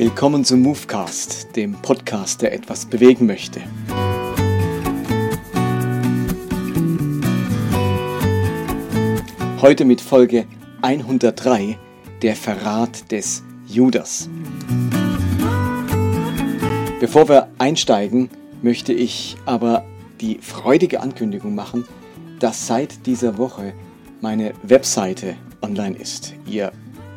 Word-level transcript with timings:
Willkommen 0.00 0.46
zum 0.46 0.62
Movecast, 0.62 1.54
dem 1.56 1.74
Podcast, 1.74 2.40
der 2.40 2.54
etwas 2.54 2.86
bewegen 2.86 3.26
möchte. 3.26 3.60
Heute 9.60 9.84
mit 9.84 10.00
Folge 10.00 10.46
103, 10.80 11.78
der 12.22 12.34
Verrat 12.34 13.12
des 13.12 13.42
Judas. 13.66 14.30
Bevor 16.98 17.28
wir 17.28 17.48
einsteigen, 17.58 18.30
möchte 18.62 18.94
ich 18.94 19.36
aber 19.44 19.84
die 20.22 20.38
freudige 20.38 21.00
Ankündigung 21.00 21.54
machen, 21.54 21.84
dass 22.38 22.66
seit 22.66 23.04
dieser 23.04 23.36
Woche 23.36 23.74
meine 24.22 24.54
Webseite 24.62 25.36
online 25.60 25.98
ist. 25.98 26.32
Ihr 26.46 26.72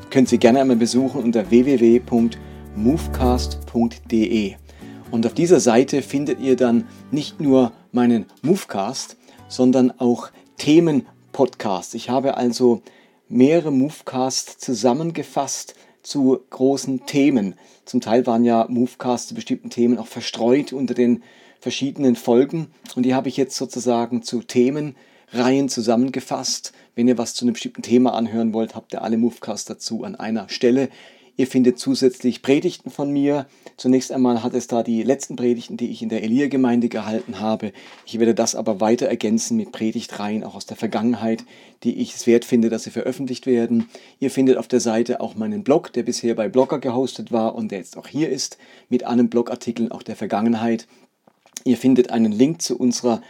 könnt 0.09 0.27
sie 0.27 0.37
gerne 0.37 0.59
einmal 0.59 0.75
besuchen 0.75 1.23
unter 1.23 1.49
www.movecast.de. 2.75 4.55
Und 5.11 5.25
auf 5.25 5.33
dieser 5.33 5.59
Seite 5.59 6.01
findet 6.01 6.39
ihr 6.39 6.55
dann 6.55 6.87
nicht 7.11 7.39
nur 7.39 7.71
meinen 7.91 8.25
Movecast, 8.41 9.17
sondern 9.47 9.91
auch 9.99 10.29
Themenpodcasts. 10.57 11.93
Ich 11.93 12.09
habe 12.09 12.37
also 12.37 12.81
mehrere 13.29 13.71
Movecasts 13.71 14.57
zusammengefasst 14.57 15.75
zu 16.01 16.39
großen 16.49 17.05
Themen. 17.05 17.55
Zum 17.85 18.01
Teil 18.01 18.25
waren 18.25 18.43
ja 18.43 18.65
Movecasts 18.69 19.27
zu 19.27 19.35
bestimmten 19.35 19.69
Themen 19.69 19.97
auch 19.97 20.07
verstreut 20.07 20.73
unter 20.73 20.93
den 20.93 21.23
verschiedenen 21.59 22.15
Folgen 22.15 22.67
und 22.95 23.03
die 23.03 23.13
habe 23.13 23.29
ich 23.29 23.37
jetzt 23.37 23.55
sozusagen 23.55 24.21
zu 24.21 24.41
Themenreihen 24.41 25.69
zusammengefasst. 25.69 26.73
Wenn 26.95 27.07
ihr 27.07 27.17
was 27.17 27.35
zu 27.35 27.45
einem 27.45 27.53
bestimmten 27.53 27.83
Thema 27.83 28.15
anhören 28.15 28.53
wollt, 28.53 28.75
habt 28.75 28.93
ihr 28.93 29.01
alle 29.01 29.17
Movecasts 29.17 29.65
dazu 29.65 30.03
an 30.03 30.15
einer 30.15 30.49
Stelle. 30.49 30.89
Ihr 31.35 31.47
findet 31.47 31.79
zusätzlich 31.79 32.43
Predigten 32.43 32.91
von 32.91 33.09
mir. 33.09 33.47
Zunächst 33.75 34.11
einmal 34.11 34.43
hat 34.43 34.53
es 34.53 34.67
da 34.67 34.83
die 34.83 35.01
letzten 35.01 35.35
Predigten, 35.35 35.77
die 35.77 35.89
ich 35.89 36.03
in 36.03 36.09
der 36.09 36.23
Elia-Gemeinde 36.23 36.89
gehalten 36.89 37.39
habe. 37.39 37.73
Ich 38.05 38.19
werde 38.19 38.35
das 38.35 38.53
aber 38.53 38.79
weiter 38.81 39.07
ergänzen 39.07 39.57
mit 39.57 39.71
Predigtreihen 39.71 40.43
auch 40.43 40.53
aus 40.53 40.67
der 40.67 40.77
Vergangenheit, 40.77 41.43
die 41.83 41.97
ich 41.97 42.13
es 42.13 42.27
wert 42.27 42.45
finde, 42.45 42.69
dass 42.69 42.83
sie 42.83 42.91
veröffentlicht 42.91 43.47
werden. 43.47 43.89
Ihr 44.19 44.29
findet 44.29 44.57
auf 44.57 44.67
der 44.67 44.79
Seite 44.79 45.21
auch 45.21 45.33
meinen 45.33 45.63
Blog, 45.63 45.91
der 45.93 46.03
bisher 46.03 46.35
bei 46.35 46.49
Blogger 46.49 46.77
gehostet 46.77 47.31
war 47.31 47.55
und 47.55 47.71
der 47.71 47.79
jetzt 47.79 47.97
auch 47.97 48.07
hier 48.07 48.29
ist, 48.29 48.59
mit 48.89 49.03
allen 49.03 49.29
Blogartikeln 49.29 49.91
auch 49.91 50.03
der 50.03 50.15
Vergangenheit. 50.15 50.87
Ihr 51.63 51.77
findet 51.77 52.11
einen 52.11 52.31
Link 52.31 52.61
zu 52.61 52.77
unserer 52.77 53.23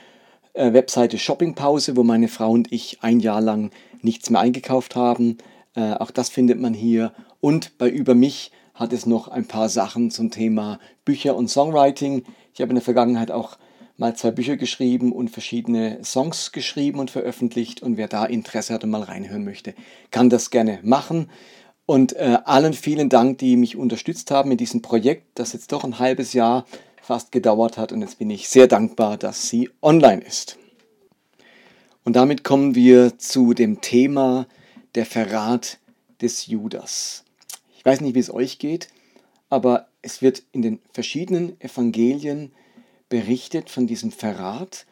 äh, 0.51 0.73
Webseite 0.73 1.17
Shoppingpause, 1.17 1.95
wo 1.95 2.03
meine 2.03 2.27
Frau 2.27 2.51
und 2.51 2.69
ich 2.73 2.97
ein 3.01 3.21
Jahr 3.21 3.39
lang 3.39 3.71
nichts 4.01 4.29
mehr 4.29 4.41
eingekauft 4.41 4.97
haben. 4.97 5.37
Äh, 5.75 5.93
auch 5.93 6.11
das 6.11 6.29
findet 6.29 6.59
man 6.59 6.73
hier. 6.73 7.13
Und 7.43 7.77
bei 7.77 7.89
Über 7.89 8.15
mich 8.15 8.53
hat 8.73 8.93
es 8.93 9.05
noch 9.05 9.27
ein 9.27 9.45
paar 9.45 9.67
Sachen 9.67 10.11
zum 10.11 10.31
Thema 10.31 10.79
Bücher 11.03 11.35
und 11.35 11.49
Songwriting. 11.49 12.23
Ich 12.53 12.61
habe 12.61 12.69
in 12.69 12.75
der 12.75 12.81
Vergangenheit 12.81 13.31
auch 13.31 13.57
mal 13.97 14.15
zwei 14.15 14.31
Bücher 14.31 14.55
geschrieben 14.55 15.11
und 15.11 15.27
verschiedene 15.27 16.01
Songs 16.05 16.53
geschrieben 16.53 16.99
und 16.99 17.11
veröffentlicht. 17.11 17.83
Und 17.83 17.97
wer 17.97 18.07
da 18.07 18.23
Interesse 18.23 18.73
hat 18.73 18.85
und 18.85 18.91
mal 18.91 19.03
reinhören 19.03 19.43
möchte, 19.43 19.73
kann 20.09 20.29
das 20.29 20.51
gerne 20.51 20.79
machen. 20.83 21.29
Und 21.85 22.13
äh, 22.13 22.37
allen 22.45 22.71
vielen 22.71 23.09
Dank, 23.09 23.39
die 23.39 23.57
mich 23.57 23.75
unterstützt 23.75 24.31
haben 24.31 24.49
in 24.51 24.57
diesem 24.57 24.81
Projekt, 24.81 25.37
das 25.37 25.51
jetzt 25.51 25.73
doch 25.73 25.83
ein 25.83 25.99
halbes 25.99 26.31
Jahr 26.31 26.65
fast 27.01 27.33
gedauert 27.33 27.77
hat. 27.77 27.91
Und 27.91 27.99
jetzt 27.99 28.19
bin 28.19 28.29
ich 28.29 28.47
sehr 28.47 28.67
dankbar, 28.67 29.17
dass 29.17 29.49
sie 29.49 29.69
online 29.81 30.21
ist. 30.21 30.57
Und 32.05 32.15
damit 32.15 32.45
kommen 32.45 32.73
wir 32.73 33.19
zu 33.19 33.53
dem 33.53 33.81
Thema 33.81 34.47
der 34.95 35.05
Verrat 35.05 35.79
des 36.21 36.47
Judas. 36.47 37.22
Ich 37.83 37.85
weiß 37.85 37.99
nicht, 37.99 38.15
wie 38.15 38.19
es 38.19 38.33
euch 38.33 38.59
geht, 38.59 38.87
aber 39.49 39.89
es 40.01 40.21
wird 40.21 40.43
in 40.53 40.61
den 40.61 40.79
verschiedenen 40.93 41.59
Evangelien 41.59 42.53
berichtet 43.09 43.69
von 43.69 43.87
diesem 43.87 44.09
Verrat 44.09 44.85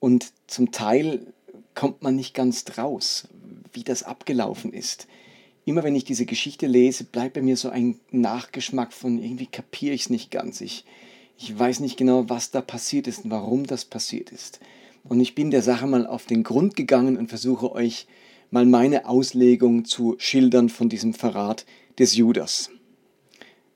und 0.00 0.32
zum 0.46 0.72
Teil 0.72 1.26
kommt 1.74 2.00
man 2.02 2.16
nicht 2.16 2.32
ganz 2.32 2.64
draus, 2.64 3.28
wie 3.74 3.84
das 3.84 4.02
abgelaufen 4.02 4.72
ist. 4.72 5.08
Immer 5.66 5.82
wenn 5.82 5.94
ich 5.94 6.04
diese 6.04 6.24
Geschichte 6.24 6.66
lese, 6.66 7.04
bleibt 7.04 7.34
bei 7.34 7.42
mir 7.42 7.58
so 7.58 7.68
ein 7.68 8.00
Nachgeschmack 8.12 8.94
von 8.94 9.22
irgendwie 9.22 9.44
kapiere 9.44 9.94
ich 9.94 10.04
es 10.04 10.10
nicht 10.10 10.30
ganz. 10.30 10.62
Ich, 10.62 10.86
ich 11.36 11.56
weiß 11.56 11.80
nicht 11.80 11.98
genau, 11.98 12.30
was 12.30 12.50
da 12.50 12.62
passiert 12.62 13.08
ist 13.08 13.26
und 13.26 13.30
warum 13.30 13.66
das 13.66 13.84
passiert 13.84 14.32
ist. 14.32 14.58
Und 15.04 15.20
ich 15.20 15.34
bin 15.34 15.50
der 15.50 15.60
Sache 15.60 15.86
mal 15.86 16.06
auf 16.06 16.24
den 16.24 16.44
Grund 16.44 16.76
gegangen 16.76 17.18
und 17.18 17.28
versuche 17.28 17.72
euch 17.72 18.06
mal 18.50 18.64
meine 18.64 19.06
Auslegung 19.06 19.84
zu 19.84 20.16
schildern 20.18 20.70
von 20.70 20.88
diesem 20.88 21.12
Verrat 21.12 21.66
des 21.98 22.16
Judas. 22.16 22.70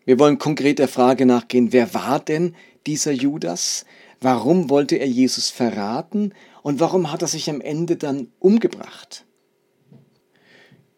Wir 0.05 0.19
wollen 0.19 0.39
konkret 0.39 0.79
der 0.79 0.89
Frage 0.89 1.27
nachgehen, 1.27 1.73
wer 1.73 1.95
war 1.95 2.21
denn 2.21 2.55
dieser 2.87 3.13
Judas? 3.13 3.85
Warum 4.21 4.71
wollte 4.71 4.97
er 4.97 5.09
Jesus 5.09 5.51
verraten? 5.51 6.33
Und 6.63 6.81
warum 6.81 7.13
hat 7.13 7.23
er 7.23 7.29
sich 7.29 7.51
am 7.51 7.61
Ende 7.61 7.97
dann 7.97 8.29
umgebracht? 8.39 9.25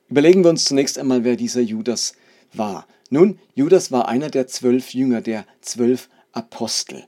Überlegen 0.09 0.45
wir 0.45 0.51
uns 0.51 0.65
zunächst 0.65 0.99
einmal, 0.99 1.25
wer 1.25 1.37
dieser 1.37 1.61
Judas 1.61 2.15
war. 2.53 2.87
Nun, 3.11 3.39
Judas 3.55 3.93
war 3.93 4.09
einer 4.09 4.31
der 4.31 4.47
zwölf 4.47 4.95
Jünger, 4.95 5.21
der 5.21 5.47
zwölf 5.61 6.09
Apostel. 6.33 7.05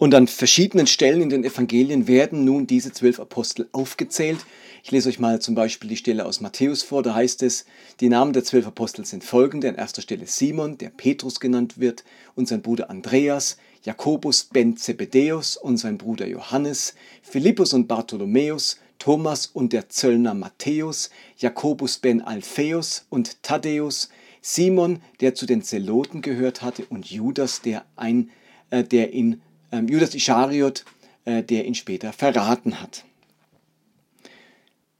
Und 0.00 0.14
an 0.14 0.28
verschiedenen 0.28 0.86
Stellen 0.86 1.20
in 1.20 1.28
den 1.28 1.44
Evangelien 1.44 2.08
werden 2.08 2.42
nun 2.42 2.66
diese 2.66 2.90
zwölf 2.90 3.20
Apostel 3.20 3.68
aufgezählt. 3.72 4.38
Ich 4.82 4.90
lese 4.90 5.10
euch 5.10 5.18
mal 5.18 5.42
zum 5.42 5.54
Beispiel 5.54 5.90
die 5.90 5.96
Stelle 5.98 6.24
aus 6.24 6.40
Matthäus 6.40 6.82
vor. 6.82 7.02
Da 7.02 7.14
heißt 7.14 7.42
es, 7.42 7.66
die 8.00 8.08
Namen 8.08 8.32
der 8.32 8.42
zwölf 8.42 8.66
Apostel 8.66 9.04
sind 9.04 9.24
folgende. 9.24 9.68
An 9.68 9.74
erster 9.74 10.00
Stelle 10.00 10.26
Simon, 10.26 10.78
der 10.78 10.88
Petrus 10.88 11.38
genannt 11.38 11.78
wird, 11.78 12.04
und 12.34 12.48
sein 12.48 12.62
Bruder 12.62 12.88
Andreas, 12.88 13.58
Jakobus 13.84 14.44
ben 14.44 14.78
Zebedäus 14.78 15.58
und 15.58 15.76
sein 15.76 15.98
Bruder 15.98 16.26
Johannes, 16.26 16.94
Philippus 17.20 17.74
und 17.74 17.86
Bartholomäus, 17.86 18.78
Thomas 18.98 19.48
und 19.48 19.74
der 19.74 19.90
Zöllner 19.90 20.32
Matthäus, 20.32 21.10
Jakobus 21.36 21.98
ben 21.98 22.22
Alpheus 22.22 23.04
und 23.10 23.42
Thaddäus, 23.42 24.08
Simon, 24.40 25.02
der 25.20 25.34
zu 25.34 25.44
den 25.44 25.60
Zeloten 25.60 26.22
gehört 26.22 26.62
hatte, 26.62 26.86
und 26.86 27.04
Judas, 27.10 27.60
der, 27.60 27.84
ein, 27.96 28.30
äh, 28.70 28.82
der 28.82 29.12
in 29.12 29.42
Judas 29.72 30.14
Ischariot, 30.14 30.84
äh, 31.24 31.42
der 31.42 31.64
ihn 31.66 31.74
später 31.74 32.12
verraten 32.12 32.80
hat. 32.80 33.04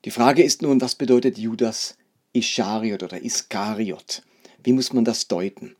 Die 0.04 0.10
Frage 0.10 0.42
ist 0.42 0.62
nun, 0.62 0.80
was 0.80 0.94
bedeutet 0.94 1.38
Judas 1.38 1.96
Ischariot 2.32 3.02
oder 3.02 3.22
Iskariot? 3.22 4.22
Wie 4.62 4.72
muss 4.72 4.92
man 4.92 5.04
das 5.04 5.28
deuten? 5.28 5.76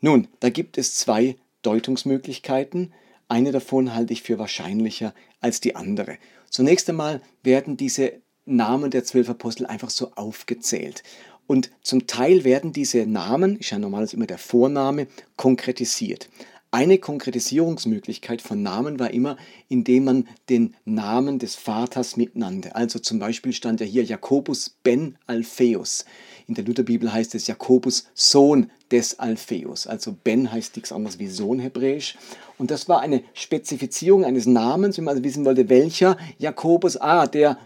Nun, 0.00 0.28
da 0.40 0.50
gibt 0.50 0.78
es 0.78 0.94
zwei 0.94 1.36
Deutungsmöglichkeiten. 1.62 2.92
Eine 3.28 3.52
davon 3.52 3.94
halte 3.94 4.12
ich 4.12 4.22
für 4.22 4.38
wahrscheinlicher 4.38 5.14
als 5.40 5.60
die 5.60 5.76
andere. 5.76 6.18
Zunächst 6.50 6.88
einmal 6.90 7.22
werden 7.42 7.76
diese 7.76 8.20
Namen 8.44 8.90
der 8.90 9.04
zwölf 9.04 9.30
Apostel 9.30 9.66
einfach 9.66 9.90
so 9.90 10.12
aufgezählt. 10.16 11.02
Und 11.46 11.70
zum 11.82 12.06
Teil 12.06 12.44
werden 12.44 12.72
diese 12.72 13.06
Namen, 13.06 13.56
ist 13.56 13.70
ja 13.70 13.78
normalerweise 13.78 14.16
immer 14.16 14.26
der 14.26 14.38
Vorname, 14.38 15.06
konkretisiert. 15.36 16.28
Eine 16.74 16.96
Konkretisierungsmöglichkeit 16.96 18.40
von 18.40 18.62
Namen 18.62 18.98
war 18.98 19.10
immer, 19.10 19.36
indem 19.68 20.04
man 20.04 20.28
den 20.48 20.74
Namen 20.86 21.38
des 21.38 21.54
Vaters 21.54 22.16
mitnannte. 22.16 22.74
Also 22.74 22.98
zum 22.98 23.18
Beispiel 23.18 23.52
stand 23.52 23.80
ja 23.80 23.86
hier 23.86 24.04
Jakobus 24.04 24.70
ben 24.82 25.18
Alpheus. 25.26 26.06
In 26.48 26.54
der 26.54 26.64
Lutherbibel 26.64 27.12
heißt 27.12 27.34
es 27.34 27.46
Jakobus 27.46 28.06
Sohn 28.14 28.70
des 28.90 29.18
Alpheus. 29.18 29.86
Also 29.86 30.16
Ben 30.24 30.50
heißt 30.50 30.74
nichts 30.76 30.92
anderes 30.92 31.18
wie 31.18 31.26
Sohn 31.26 31.58
hebräisch. 31.58 32.16
Und 32.56 32.70
das 32.70 32.88
war 32.88 33.00
eine 33.00 33.22
Spezifizierung 33.34 34.24
eines 34.24 34.46
Namens, 34.46 34.96
wenn 34.96 35.04
man 35.04 35.12
also 35.12 35.24
wissen 35.24 35.44
wollte, 35.44 35.68
welcher 35.68 36.16
Jakobus, 36.38 36.96
ah, 36.96 37.26
der 37.26 37.58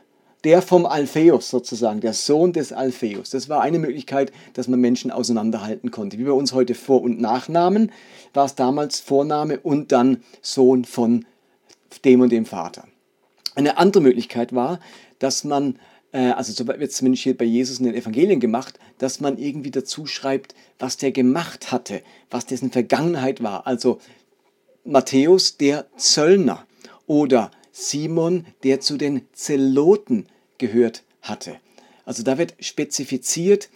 der 0.46 0.62
vom 0.62 0.86
Alpheus 0.86 1.50
sozusagen, 1.50 2.00
der 2.00 2.12
Sohn 2.12 2.52
des 2.52 2.72
Alpheus. 2.72 3.30
Das 3.30 3.48
war 3.48 3.62
eine 3.62 3.80
Möglichkeit, 3.80 4.30
dass 4.52 4.68
man 4.68 4.80
Menschen 4.80 5.10
auseinanderhalten 5.10 5.90
konnte. 5.90 6.18
Wie 6.18 6.22
bei 6.22 6.30
uns 6.30 6.52
heute 6.52 6.76
Vor- 6.76 7.02
und 7.02 7.20
Nachnamen 7.20 7.90
war 8.32 8.44
es 8.44 8.54
damals 8.54 9.00
Vorname 9.00 9.58
und 9.58 9.90
dann 9.90 10.22
Sohn 10.42 10.84
von 10.84 11.26
dem 12.04 12.20
und 12.20 12.30
dem 12.30 12.46
Vater. 12.46 12.86
Eine 13.56 13.76
andere 13.78 14.04
Möglichkeit 14.04 14.54
war, 14.54 14.78
dass 15.18 15.42
man, 15.42 15.80
äh, 16.12 16.30
also 16.30 16.52
so 16.52 16.64
wird 16.64 16.80
es 16.80 16.92
zumindest 16.94 17.24
hier 17.24 17.36
bei 17.36 17.44
Jesus 17.44 17.80
in 17.80 17.86
den 17.86 17.96
Evangelien 17.96 18.38
gemacht, 18.38 18.78
dass 18.98 19.18
man 19.18 19.38
irgendwie 19.38 19.72
dazu 19.72 20.06
schreibt, 20.06 20.54
was 20.78 20.96
der 20.96 21.10
gemacht 21.10 21.72
hatte, 21.72 22.02
was 22.30 22.46
dessen 22.46 22.70
Vergangenheit 22.70 23.42
war. 23.42 23.66
Also 23.66 23.98
Matthäus, 24.84 25.56
der 25.56 25.86
Zöllner 25.96 26.68
oder 27.08 27.50
Simon, 27.72 28.46
der 28.62 28.78
zu 28.78 28.96
den 28.96 29.22
Zeloten 29.32 30.28
gehört 30.58 31.02
hatte. 31.22 31.56
Also 32.04 32.22
da 32.22 32.38
wird 32.38 32.54
spezifiziert, 32.60 33.68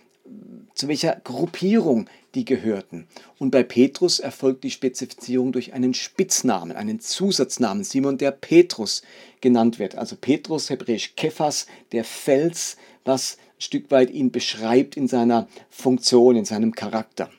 zu 0.75 0.89
welcher 0.89 1.21
Gruppierung 1.25 2.09
die 2.35 2.45
gehörten. 2.45 3.09
Und 3.39 3.51
bei 3.51 3.63
Petrus 3.63 4.21
erfolgt 4.21 4.63
die 4.63 4.71
Spezifizierung 4.71 5.53
durch 5.53 5.73
einen 5.73 5.95
Spitznamen, 5.95 6.77
einen 6.77 7.01
Zusatznamen, 7.01 7.83
Simon 7.83 8.19
der 8.19 8.31
Petrus 8.31 9.03
genannt 9.41 9.79
wird. 9.79 9.97
Also 9.97 10.17
Petrus, 10.17 10.71
hebräisch 10.71 11.15
Kephas, 11.17 11.67
der 11.93 12.05
Fels, 12.05 12.77
was 13.05 13.37
ein 13.37 13.61
Stück 13.61 13.91
weit 13.91 14.11
ihn 14.11 14.31
beschreibt 14.31 14.97
in 14.97 15.09
seiner 15.09 15.49
Funktion, 15.69 16.37
in 16.37 16.45
seinem 16.45 16.73
Charakter. 16.75 17.31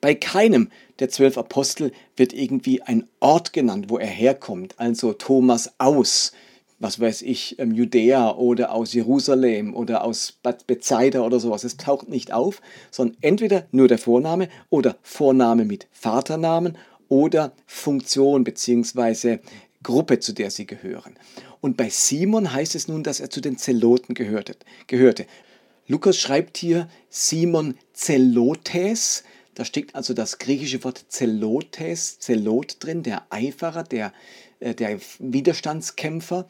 Bei 0.00 0.14
keinem 0.14 0.70
der 1.00 1.08
zwölf 1.10 1.36
Apostel 1.36 1.92
wird 2.16 2.32
irgendwie 2.32 2.82
ein 2.82 3.08
Ort 3.20 3.52
genannt, 3.52 3.86
wo 3.88 3.98
er 3.98 4.06
herkommt, 4.06 4.78
also 4.78 5.12
Thomas 5.12 5.74
aus, 5.78 6.32
was 6.78 7.00
weiß 7.00 7.22
ich, 7.22 7.58
ähm, 7.58 7.72
Judäa 7.72 8.32
oder 8.32 8.72
aus 8.72 8.92
Jerusalem 8.92 9.74
oder 9.74 10.04
aus 10.04 10.38
Bethsaida 10.66 11.20
oder 11.22 11.40
sowas. 11.40 11.64
Es 11.64 11.76
taucht 11.76 12.08
nicht 12.08 12.32
auf, 12.32 12.60
sondern 12.90 13.16
entweder 13.22 13.66
nur 13.70 13.88
der 13.88 13.98
Vorname 13.98 14.48
oder 14.68 14.96
Vorname 15.02 15.64
mit 15.64 15.86
Vaternamen 15.92 16.76
oder 17.08 17.52
Funktion 17.66 18.44
bzw. 18.44 19.38
Gruppe, 19.82 20.18
zu 20.18 20.32
der 20.32 20.50
sie 20.50 20.66
gehören. 20.66 21.14
Und 21.60 21.76
bei 21.76 21.88
Simon 21.88 22.52
heißt 22.52 22.74
es 22.74 22.88
nun, 22.88 23.02
dass 23.02 23.20
er 23.20 23.30
zu 23.30 23.40
den 23.40 23.56
Zeloten 23.56 24.14
gehörte. 24.14 25.26
Lukas 25.88 26.18
schreibt 26.18 26.58
hier 26.58 26.88
Simon 27.08 27.76
Zelotes. 27.92 29.22
Da 29.56 29.64
steckt 29.64 29.94
also 29.94 30.12
das 30.12 30.38
griechische 30.38 30.84
Wort 30.84 31.06
Zelotes, 31.08 32.18
Zelot 32.18 32.76
drin, 32.80 33.02
der 33.02 33.22
Eiferer, 33.30 33.84
der, 33.84 34.12
äh, 34.60 34.74
der 34.74 35.00
Widerstandskämpfer. 35.18 36.46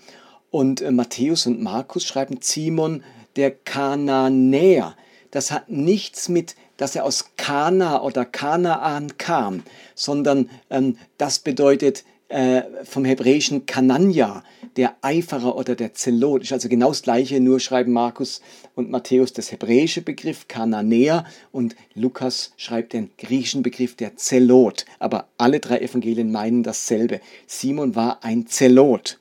Und 0.51 0.81
äh, 0.81 0.91
Matthäus 0.91 1.47
und 1.47 1.63
Markus 1.63 2.05
schreiben 2.05 2.39
Simon 2.41 3.05
der 3.37 3.53
Kananäer. 3.53 4.97
Das 5.31 5.53
hat 5.53 5.69
nichts 5.71 6.29
mit, 6.29 6.57
dass 6.79 6.97
er 6.97 7.05
aus 7.05 7.27
Kana 7.37 8.03
oder 8.03 8.25
Kanaan 8.25 9.17
kam, 9.19 9.63
sondern 9.95 10.51
ähm, 10.69 10.99
das 11.17 11.39
bedeutet 11.39 12.03
äh, 12.29 12.63
vom 12.83 13.05
hebräischen 13.05 13.67
Kananja, 13.67 14.43
der 14.77 14.97
Eiferer 15.01 15.57
oder 15.57 15.75
der 15.75 15.95
Zelot. 15.95 16.43
Ist 16.43 16.53
also 16.53 16.69
genau 16.69 16.89
das 16.89 17.03
gleiche, 17.03 17.41
nur 17.41 17.61
schreiben 17.61 17.93
Markus 17.93 18.43
und 18.75 18.91
Matthäus 18.91 19.33
das 19.33 19.51
hebräische 19.51 20.03
Begriff 20.03 20.49
Kananäer 20.49 21.25
und 21.53 21.77
Lukas 21.95 22.53
schreibt 22.57 22.93
den 22.93 23.11
griechischen 23.17 23.63
Begriff 23.63 23.97
der 23.97 24.17
Zelot. 24.17 24.85
Aber 24.99 25.29
alle 25.39 25.61
drei 25.61 25.79
Evangelien 25.79 26.31
meinen 26.31 26.63
dasselbe. 26.63 27.21
Simon 27.47 27.95
war 27.95 28.23
ein 28.23 28.47
Zelot. 28.47 29.19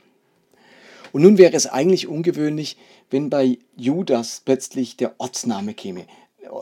Und 1.13 1.21
nun 1.21 1.37
wäre 1.37 1.53
es 1.53 1.67
eigentlich 1.67 2.07
ungewöhnlich, 2.07 2.77
wenn 3.09 3.29
bei 3.29 3.57
Judas 3.77 4.41
plötzlich 4.43 4.97
der 4.97 5.15
Ortsname 5.19 5.73
käme. 5.73 6.05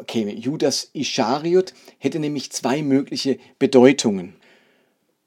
käme. 0.05 0.33
Judas 0.33 0.91
Ischariot 0.93 1.73
hätte 1.97 2.19
nämlich 2.19 2.51
zwei 2.51 2.83
mögliche 2.83 3.39
Bedeutungen. 3.57 4.35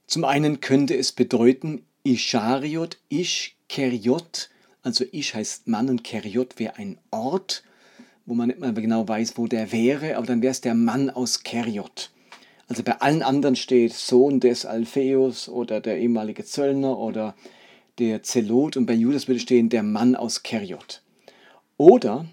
Zum 0.07 0.25
einen 0.25 0.61
könnte 0.61 0.97
es 0.97 1.11
bedeuten, 1.11 1.83
Ischariot, 2.05 2.99
Ish, 3.09 3.56
Keriot, 3.69 4.51
also 4.83 5.05
Ish 5.11 5.35
heißt 5.35 5.69
Mann 5.69 5.89
und 5.89 6.05
Keriot 6.05 6.59
wäre 6.59 6.77
ein 6.77 6.99
Ort, 7.11 7.65
wo 8.25 8.35
man 8.35 8.49
nicht 8.49 8.61
mal 8.61 8.73
genau 8.75 9.07
weiß, 9.07 9.37
wo 9.37 9.47
der 9.47 9.73
wäre, 9.73 10.17
aber 10.17 10.27
dann 10.27 10.43
wäre 10.43 10.51
es 10.51 10.61
der 10.61 10.75
Mann 10.75 11.11
aus 11.11 11.43
Keriot. 11.43 12.11
Also 12.69 12.83
bei 12.83 13.01
allen 13.01 13.23
anderen 13.23 13.57
steht 13.57 13.93
Sohn 13.93 14.41
des 14.41 14.67
Alpheus 14.67 15.49
oder 15.49 15.81
der 15.81 15.99
ehemalige 15.99 16.45
Zöllner 16.45 16.99
oder 16.99 17.37
der 17.99 18.23
Zelot 18.23 18.77
und 18.77 18.87
bei 18.87 18.95
Judas 18.95 19.29
würde 19.29 19.41
stehen 19.41 19.69
der 19.69 19.83
Mann 19.83 20.17
aus 20.17 20.43
Keriot. 20.43 21.03
Oder 21.77 22.27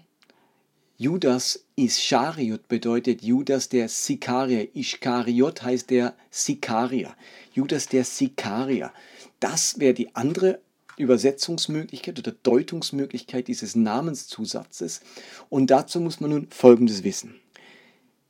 Judas 0.96 1.66
Ischariot 1.76 2.68
bedeutet 2.68 3.22
Judas 3.22 3.68
der 3.68 3.88
Sikarier. 3.88 4.68
Ischkariot 4.74 5.62
heißt 5.62 5.90
der 5.90 6.14
Sikarier. 6.30 7.14
Judas 7.52 7.88
der 7.88 8.04
Sikarier. 8.04 8.92
Das 9.40 9.78
wäre 9.78 9.94
die 9.94 10.14
andere 10.14 10.60
Übersetzungsmöglichkeit 10.96 12.18
oder 12.18 12.32
Deutungsmöglichkeit 12.42 13.48
dieses 13.48 13.74
Namenszusatzes. 13.74 15.00
Und 15.48 15.70
dazu 15.70 16.00
muss 16.00 16.20
man 16.20 16.30
nun 16.30 16.48
Folgendes 16.50 17.04
wissen. 17.04 17.40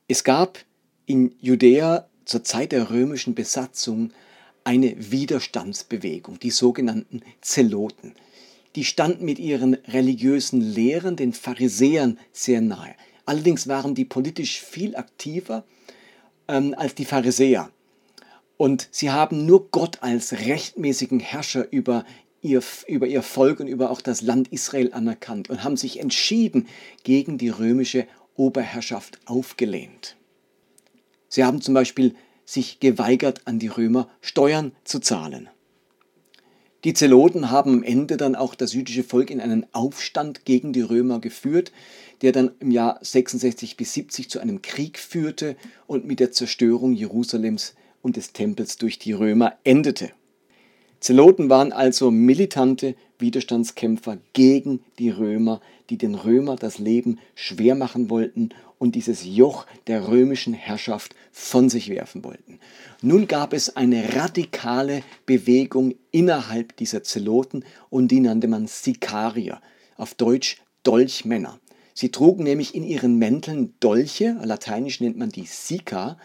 Es 0.07 0.23
gab 0.23 0.59
in 1.05 1.35
Judäa 1.39 2.07
zur 2.25 2.43
Zeit 2.43 2.71
der 2.71 2.89
römischen 2.89 3.35
Besatzung 3.35 4.11
eine 4.63 4.95
Widerstandsbewegung, 5.11 6.39
die 6.39 6.51
sogenannten 6.51 7.21
Zeloten 7.41 8.13
die 8.75 8.83
standen 8.83 9.25
mit 9.25 9.39
ihren 9.39 9.75
religiösen 9.87 10.61
Lehren 10.61 11.15
den 11.15 11.33
Pharisäern 11.33 12.19
sehr 12.31 12.61
nahe. 12.61 12.93
Allerdings 13.25 13.67
waren 13.67 13.95
die 13.95 14.05
politisch 14.05 14.61
viel 14.61 14.95
aktiver 14.95 15.63
ähm, 16.47 16.75
als 16.77 16.93
die 16.93 17.05
Pharisäer. 17.05 17.69
Und 18.57 18.87
sie 18.91 19.09
haben 19.09 19.45
nur 19.45 19.69
Gott 19.69 20.01
als 20.01 20.33
rechtmäßigen 20.33 21.19
Herrscher 21.19 21.71
über 21.71 22.05
ihr, 22.45 22.63
über 22.87 23.07
ihr 23.07 23.23
Volk 23.23 23.59
und 23.59 23.67
über 23.67 23.89
auch 23.89 24.01
das 24.01 24.21
Land 24.21 24.49
Israel 24.49 24.93
anerkannt 24.93 25.49
und 25.49 25.63
haben 25.63 25.75
sich 25.75 25.99
entschieden 25.99 26.67
gegen 27.03 27.37
die 27.37 27.49
römische 27.49 28.07
Oberherrschaft 28.35 29.19
aufgelehnt. 29.25 30.15
Sie 31.27 31.43
haben 31.43 31.61
zum 31.61 31.73
Beispiel 31.73 32.15
sich 32.45 32.79
geweigert, 32.79 33.41
an 33.45 33.57
die 33.57 33.67
Römer 33.67 34.07
Steuern 34.21 34.73
zu 34.83 34.99
zahlen. 34.99 35.49
Die 36.83 36.93
Zeloten 36.93 37.49
haben 37.49 37.73
am 37.73 37.83
Ende 37.83 38.15
dann 38.15 38.35
auch 38.35 38.53
das 38.53 38.73
jüdische 38.73 39.03
Volk 39.03 39.31
in 39.31 39.41
einen 39.41 39.65
Aufstand 39.73 40.45
gegen 40.45 40.71
die 40.71 40.81
Römer 40.81 41.19
geführt, 41.19 41.71
der 42.21 42.31
dann 42.31 42.51
im 42.59 42.69
Jahr 42.69 42.99
66 43.01 43.75
bis 43.75 43.93
70 43.93 44.29
zu 44.29 44.39
einem 44.39 44.61
Krieg 44.61 44.99
führte 44.99 45.55
und 45.87 46.05
mit 46.05 46.19
der 46.19 46.31
Zerstörung 46.31 46.93
Jerusalems 46.93 47.73
und 48.03 48.17
des 48.17 48.33
Tempels 48.33 48.77
durch 48.77 48.99
die 48.99 49.13
Römer 49.13 49.57
endete. 49.63 50.11
Zeloten 50.99 51.49
waren 51.49 51.71
also 51.71 52.11
militante 52.11 52.95
Widerstandskämpfer 53.19 54.17
gegen 54.33 54.81
die 54.99 55.09
Römer, 55.09 55.61
die 55.89 55.97
den 55.97 56.15
Römer 56.15 56.55
das 56.55 56.79
Leben 56.79 57.19
schwer 57.35 57.75
machen 57.75 58.09
wollten 58.09 58.49
und 58.77 58.95
dieses 58.95 59.23
Joch 59.25 59.65
der 59.87 60.07
römischen 60.07 60.53
Herrschaft 60.53 61.15
von 61.31 61.69
sich 61.69 61.89
werfen 61.89 62.23
wollten. 62.23 62.59
Nun 63.01 63.27
gab 63.27 63.53
es 63.53 63.75
eine 63.75 64.15
radikale 64.15 65.03
Bewegung 65.25 65.95
innerhalb 66.11 66.75
dieser 66.77 67.03
Zeloten 67.03 67.63
und 67.89 68.09
die 68.09 68.19
nannte 68.19 68.47
man 68.47 68.67
Sikarier, 68.67 69.61
auf 69.97 70.13
Deutsch 70.13 70.57
Dolchmänner. 70.83 71.59
Sie 71.97 72.11
trugen 72.11 72.43
nämlich 72.43 72.75
in 72.75 72.83
ihren 72.83 73.17
Mänteln 73.17 73.73
Dolche, 73.79 74.35
lateinisch 74.43 74.99
nennt 74.99 75.17
man 75.17 75.29
die 75.29 75.45
Sika, 75.45 76.17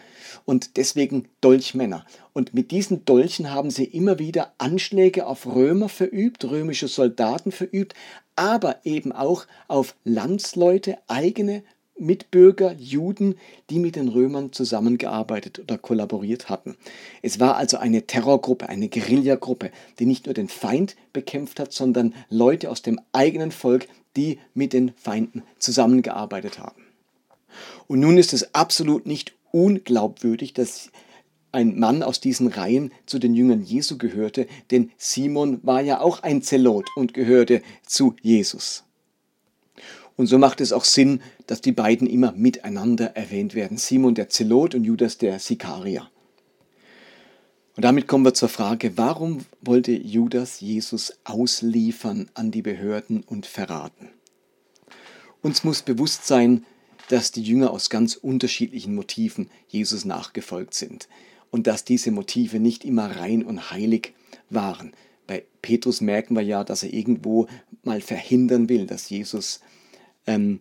und 0.43 0.75
deswegen 0.75 1.29
Dolchmänner. 1.39 2.05
Und 2.33 2.53
mit 2.53 2.71
diesen 2.71 3.05
Dolchen 3.05 3.51
haben 3.51 3.71
sie 3.71 3.85
immer 3.85 4.19
wieder 4.19 4.51
Anschläge 4.57 5.25
auf 5.25 5.45
Römer 5.45 5.87
verübt, 5.87 6.43
römische 6.43 6.89
Soldaten 6.89 7.53
verübt, 7.53 7.93
aber 8.35 8.85
eben 8.85 9.13
auch 9.13 9.45
auf 9.69 9.95
Landsleute, 10.03 10.97
eigene 11.07 11.63
Mitbürger, 11.97 12.73
Juden, 12.73 13.35
die 13.69 13.79
mit 13.79 13.95
den 13.95 14.09
Römern 14.09 14.51
zusammengearbeitet 14.51 15.59
oder 15.59 15.77
kollaboriert 15.77 16.49
hatten. 16.49 16.75
Es 17.21 17.39
war 17.39 17.55
also 17.55 17.77
eine 17.77 18.07
Terrorgruppe, 18.07 18.67
eine 18.67 18.89
Guerillagruppe, 18.89 19.71
die 19.99 20.05
nicht 20.05 20.25
nur 20.25 20.33
den 20.33 20.49
Feind 20.49 20.95
bekämpft 21.13 21.59
hat, 21.59 21.71
sondern 21.71 22.13
Leute 22.29 22.69
aus 22.71 22.81
dem 22.81 22.99
eigenen 23.13 23.51
Volk, 23.51 23.87
die 24.15 24.39
mit 24.53 24.73
den 24.73 24.93
Feinden 24.95 25.43
zusammengearbeitet 25.59 26.59
haben. 26.59 26.83
Und 27.87 27.99
nun 27.99 28.17
ist 28.17 28.33
es 28.33 28.53
absolut 28.55 29.05
nicht 29.05 29.33
unglaubwürdig, 29.51 30.53
dass 30.53 30.91
ein 31.51 31.77
Mann 31.77 32.03
aus 32.03 32.21
diesen 32.21 32.47
Reihen 32.47 32.91
zu 33.05 33.19
den 33.19 33.35
Jüngern 33.35 33.61
Jesu 33.61 33.97
gehörte, 33.97 34.47
denn 34.71 34.91
Simon 34.97 35.59
war 35.63 35.81
ja 35.81 35.99
auch 35.99 36.23
ein 36.23 36.41
Zelot 36.41 36.87
und 36.95 37.13
gehörte 37.13 37.61
zu 37.85 38.15
Jesus. 38.21 38.85
Und 40.15 40.27
so 40.27 40.37
macht 40.37 40.61
es 40.61 40.71
auch 40.71 40.85
Sinn, 40.85 41.21
dass 41.47 41.61
die 41.61 41.71
beiden 41.71 42.07
immer 42.07 42.31
miteinander 42.31 43.15
erwähnt 43.15 43.55
werden. 43.55 43.77
Simon 43.77 44.15
der 44.15 44.29
Zelot 44.29 44.75
und 44.75 44.83
Judas 44.83 45.17
der 45.17 45.39
Sikarier. 45.39 46.09
Und 47.75 47.83
damit 47.83 48.07
kommen 48.07 48.25
wir 48.25 48.33
zur 48.33 48.49
Frage, 48.49 48.97
warum 48.97 49.45
wollte 49.61 49.91
Judas 49.93 50.59
Jesus 50.59 51.13
ausliefern 51.23 52.29
an 52.33 52.51
die 52.51 52.61
Behörden 52.61 53.23
und 53.23 53.45
verraten? 53.45 54.09
Uns 55.41 55.63
muss 55.63 55.81
bewusst 55.81 56.27
sein, 56.27 56.65
dass 57.07 57.31
die 57.31 57.41
Jünger 57.41 57.71
aus 57.71 57.89
ganz 57.89 58.15
unterschiedlichen 58.15 58.93
Motiven 58.93 59.49
Jesus 59.67 60.05
nachgefolgt 60.05 60.73
sind 60.73 61.07
und 61.49 61.67
dass 61.67 61.83
diese 61.83 62.11
Motive 62.11 62.59
nicht 62.59 62.85
immer 62.85 63.17
rein 63.17 63.43
und 63.43 63.71
heilig 63.71 64.13
waren. 64.49 64.93
Bei 65.27 65.43
Petrus 65.61 66.01
merken 66.01 66.35
wir 66.35 66.43
ja, 66.43 66.63
dass 66.63 66.83
er 66.83 66.93
irgendwo 66.93 67.47
mal 67.83 68.01
verhindern 68.01 68.69
will, 68.69 68.85
dass 68.85 69.09
Jesus 69.09 69.61
ähm, 70.27 70.59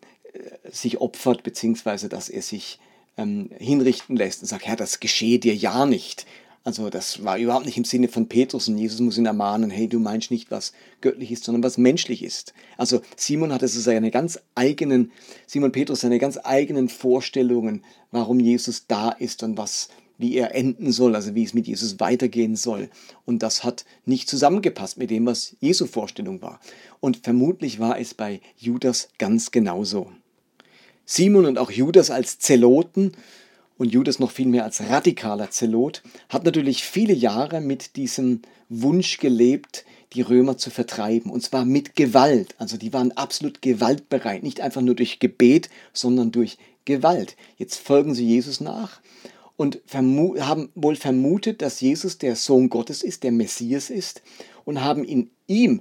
sich 0.70 1.00
opfert, 1.00 1.42
beziehungsweise 1.42 2.08
dass 2.08 2.28
er 2.28 2.42
sich 2.42 2.78
ähm, 3.16 3.50
hinrichten 3.58 4.16
lässt 4.16 4.42
und 4.42 4.48
sagt, 4.48 4.66
Herr, 4.66 4.76
das 4.76 5.00
geschehe 5.00 5.38
dir 5.38 5.54
ja 5.54 5.86
nicht. 5.86 6.26
Also 6.62 6.90
das 6.90 7.24
war 7.24 7.38
überhaupt 7.38 7.64
nicht 7.64 7.78
im 7.78 7.84
Sinne 7.84 8.08
von 8.08 8.28
Petrus 8.28 8.68
und 8.68 8.76
Jesus 8.76 9.00
muss 9.00 9.16
ihn 9.16 9.24
ermahnen, 9.24 9.70
hey, 9.70 9.88
du 9.88 9.98
meinst 9.98 10.30
nicht, 10.30 10.50
was 10.50 10.72
göttlich 11.00 11.32
ist, 11.32 11.44
sondern 11.44 11.62
was 11.62 11.78
menschlich 11.78 12.22
ist. 12.22 12.52
Also 12.76 13.00
Simon 13.16 13.52
hatte 13.52 13.66
so 13.66 13.80
seine 13.80 14.10
ganz 14.10 14.38
eigenen, 14.54 15.10
Simon 15.46 15.72
Petrus 15.72 16.00
seine 16.00 16.18
ganz 16.18 16.38
eigenen 16.42 16.90
Vorstellungen, 16.90 17.82
warum 18.10 18.40
Jesus 18.40 18.86
da 18.86 19.08
ist 19.10 19.42
und 19.42 19.56
was, 19.56 19.88
wie 20.18 20.34
er 20.36 20.54
enden 20.54 20.92
soll, 20.92 21.14
also 21.16 21.34
wie 21.34 21.44
es 21.44 21.54
mit 21.54 21.66
Jesus 21.66 21.98
weitergehen 21.98 22.56
soll. 22.56 22.90
Und 23.24 23.42
das 23.42 23.64
hat 23.64 23.86
nicht 24.04 24.28
zusammengepasst 24.28 24.98
mit 24.98 25.10
dem, 25.10 25.24
was 25.24 25.56
Jesu 25.60 25.86
Vorstellung 25.86 26.42
war. 26.42 26.60
Und 27.00 27.18
vermutlich 27.24 27.80
war 27.80 27.98
es 27.98 28.12
bei 28.12 28.42
Judas 28.58 29.08
ganz 29.16 29.50
genauso. 29.50 30.12
Simon 31.06 31.46
und 31.46 31.58
auch 31.58 31.70
Judas 31.70 32.10
als 32.10 32.38
Zeloten 32.38 33.12
und 33.80 33.94
Judas 33.94 34.18
noch 34.18 34.30
viel 34.30 34.46
mehr 34.46 34.64
als 34.64 34.82
radikaler 34.90 35.50
Zelot, 35.50 36.02
hat 36.28 36.44
natürlich 36.44 36.84
viele 36.84 37.14
Jahre 37.14 37.62
mit 37.62 37.96
diesem 37.96 38.42
Wunsch 38.68 39.16
gelebt, 39.16 39.86
die 40.12 40.20
Römer 40.20 40.58
zu 40.58 40.68
vertreiben. 40.68 41.30
Und 41.30 41.42
zwar 41.42 41.64
mit 41.64 41.96
Gewalt. 41.96 42.54
Also 42.58 42.76
die 42.76 42.92
waren 42.92 43.12
absolut 43.12 43.62
gewaltbereit. 43.62 44.42
Nicht 44.42 44.60
einfach 44.60 44.82
nur 44.82 44.94
durch 44.94 45.18
Gebet, 45.18 45.70
sondern 45.94 46.30
durch 46.30 46.58
Gewalt. 46.84 47.36
Jetzt 47.56 47.76
folgen 47.76 48.14
sie 48.14 48.26
Jesus 48.26 48.60
nach 48.60 49.00
und 49.56 49.80
haben 49.94 50.68
wohl 50.74 50.96
vermutet, 50.96 51.62
dass 51.62 51.80
Jesus 51.80 52.18
der 52.18 52.36
Sohn 52.36 52.68
Gottes 52.68 53.02
ist, 53.02 53.22
der 53.22 53.32
Messias 53.32 53.88
ist 53.88 54.20
und 54.66 54.84
haben 54.84 55.04
in 55.04 55.30
ihm 55.46 55.80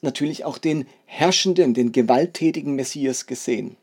natürlich 0.00 0.44
auch 0.44 0.58
den 0.58 0.86
herrschenden, 1.06 1.74
den 1.74 1.90
gewalttätigen 1.90 2.76
Messias 2.76 3.26
gesehen. 3.26 3.76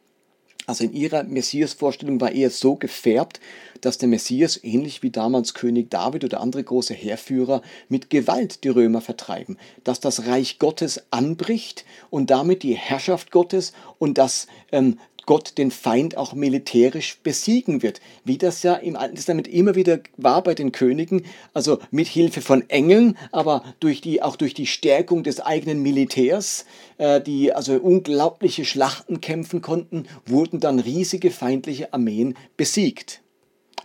Also 0.70 0.84
in 0.84 0.94
ihrer 0.94 1.24
Messias-Vorstellung 1.24 2.22
war 2.22 2.32
er 2.32 2.52
so 2.52 2.76
gefärbt, 2.76 3.40
dass 3.82 3.98
der 3.98 4.08
Messias, 4.08 4.64
ähnlich 4.64 5.02
wie 5.02 5.10
damals 5.10 5.56
König 5.56 5.90
David 5.90 6.24
oder 6.24 6.42
andere 6.42 6.64
große 6.64 6.94
Heerführer, 6.94 7.64
mit 7.88 8.12
Gewalt 8.12 8.64
die 8.64 8.70
Römer 8.70 9.02
vertreiben, 9.02 9.58
dass 9.84 10.00
das 10.00 10.28
Reich 10.28 10.60
Gottes 10.60 11.02
anbricht 11.10 11.86
und 12.12 12.30
damit 12.30 12.62
die 12.62 12.76
Herrschaft 12.76 13.32
Gottes 13.32 13.74
und 13.98 14.20
dass 14.20 14.46
ähm, 14.72 15.00
Gott 15.30 15.60
den 15.60 15.70
Feind 15.70 16.18
auch 16.18 16.34
militärisch 16.34 17.20
besiegen 17.22 17.84
wird, 17.84 18.02
wie 18.26 18.40
das 18.40 18.64
ja 18.64 18.74
im 18.74 18.96
Alten 18.96 19.16
Testament 19.16 19.48
immer 19.48 19.76
wieder 19.76 20.00
war 20.18 20.42
bei 20.42 20.56
den 20.56 20.72
Königen, 20.72 21.24
also 21.54 21.78
mit 21.92 22.08
Hilfe 22.08 22.42
von 22.42 22.68
Engeln, 22.68 23.16
aber 23.32 23.64
durch 23.80 24.02
die, 24.02 24.24
auch 24.24 24.36
durch 24.36 24.56
die 24.56 24.66
Stärkung 24.66 25.22
des 25.22 25.40
eigenen 25.40 25.84
Militärs, 25.84 26.66
äh, 26.98 27.22
die 27.22 27.54
also 27.54 27.74
unglaubliche 27.74 28.66
Schlachten 28.66 29.22
kämpfen 29.22 29.62
konnten, 29.62 30.08
wurden 30.26 30.60
dann 30.60 30.80
riesige 30.80 31.30
feindliche 31.30 31.94
Armeen 31.94 32.36
besiegt. 32.58 33.22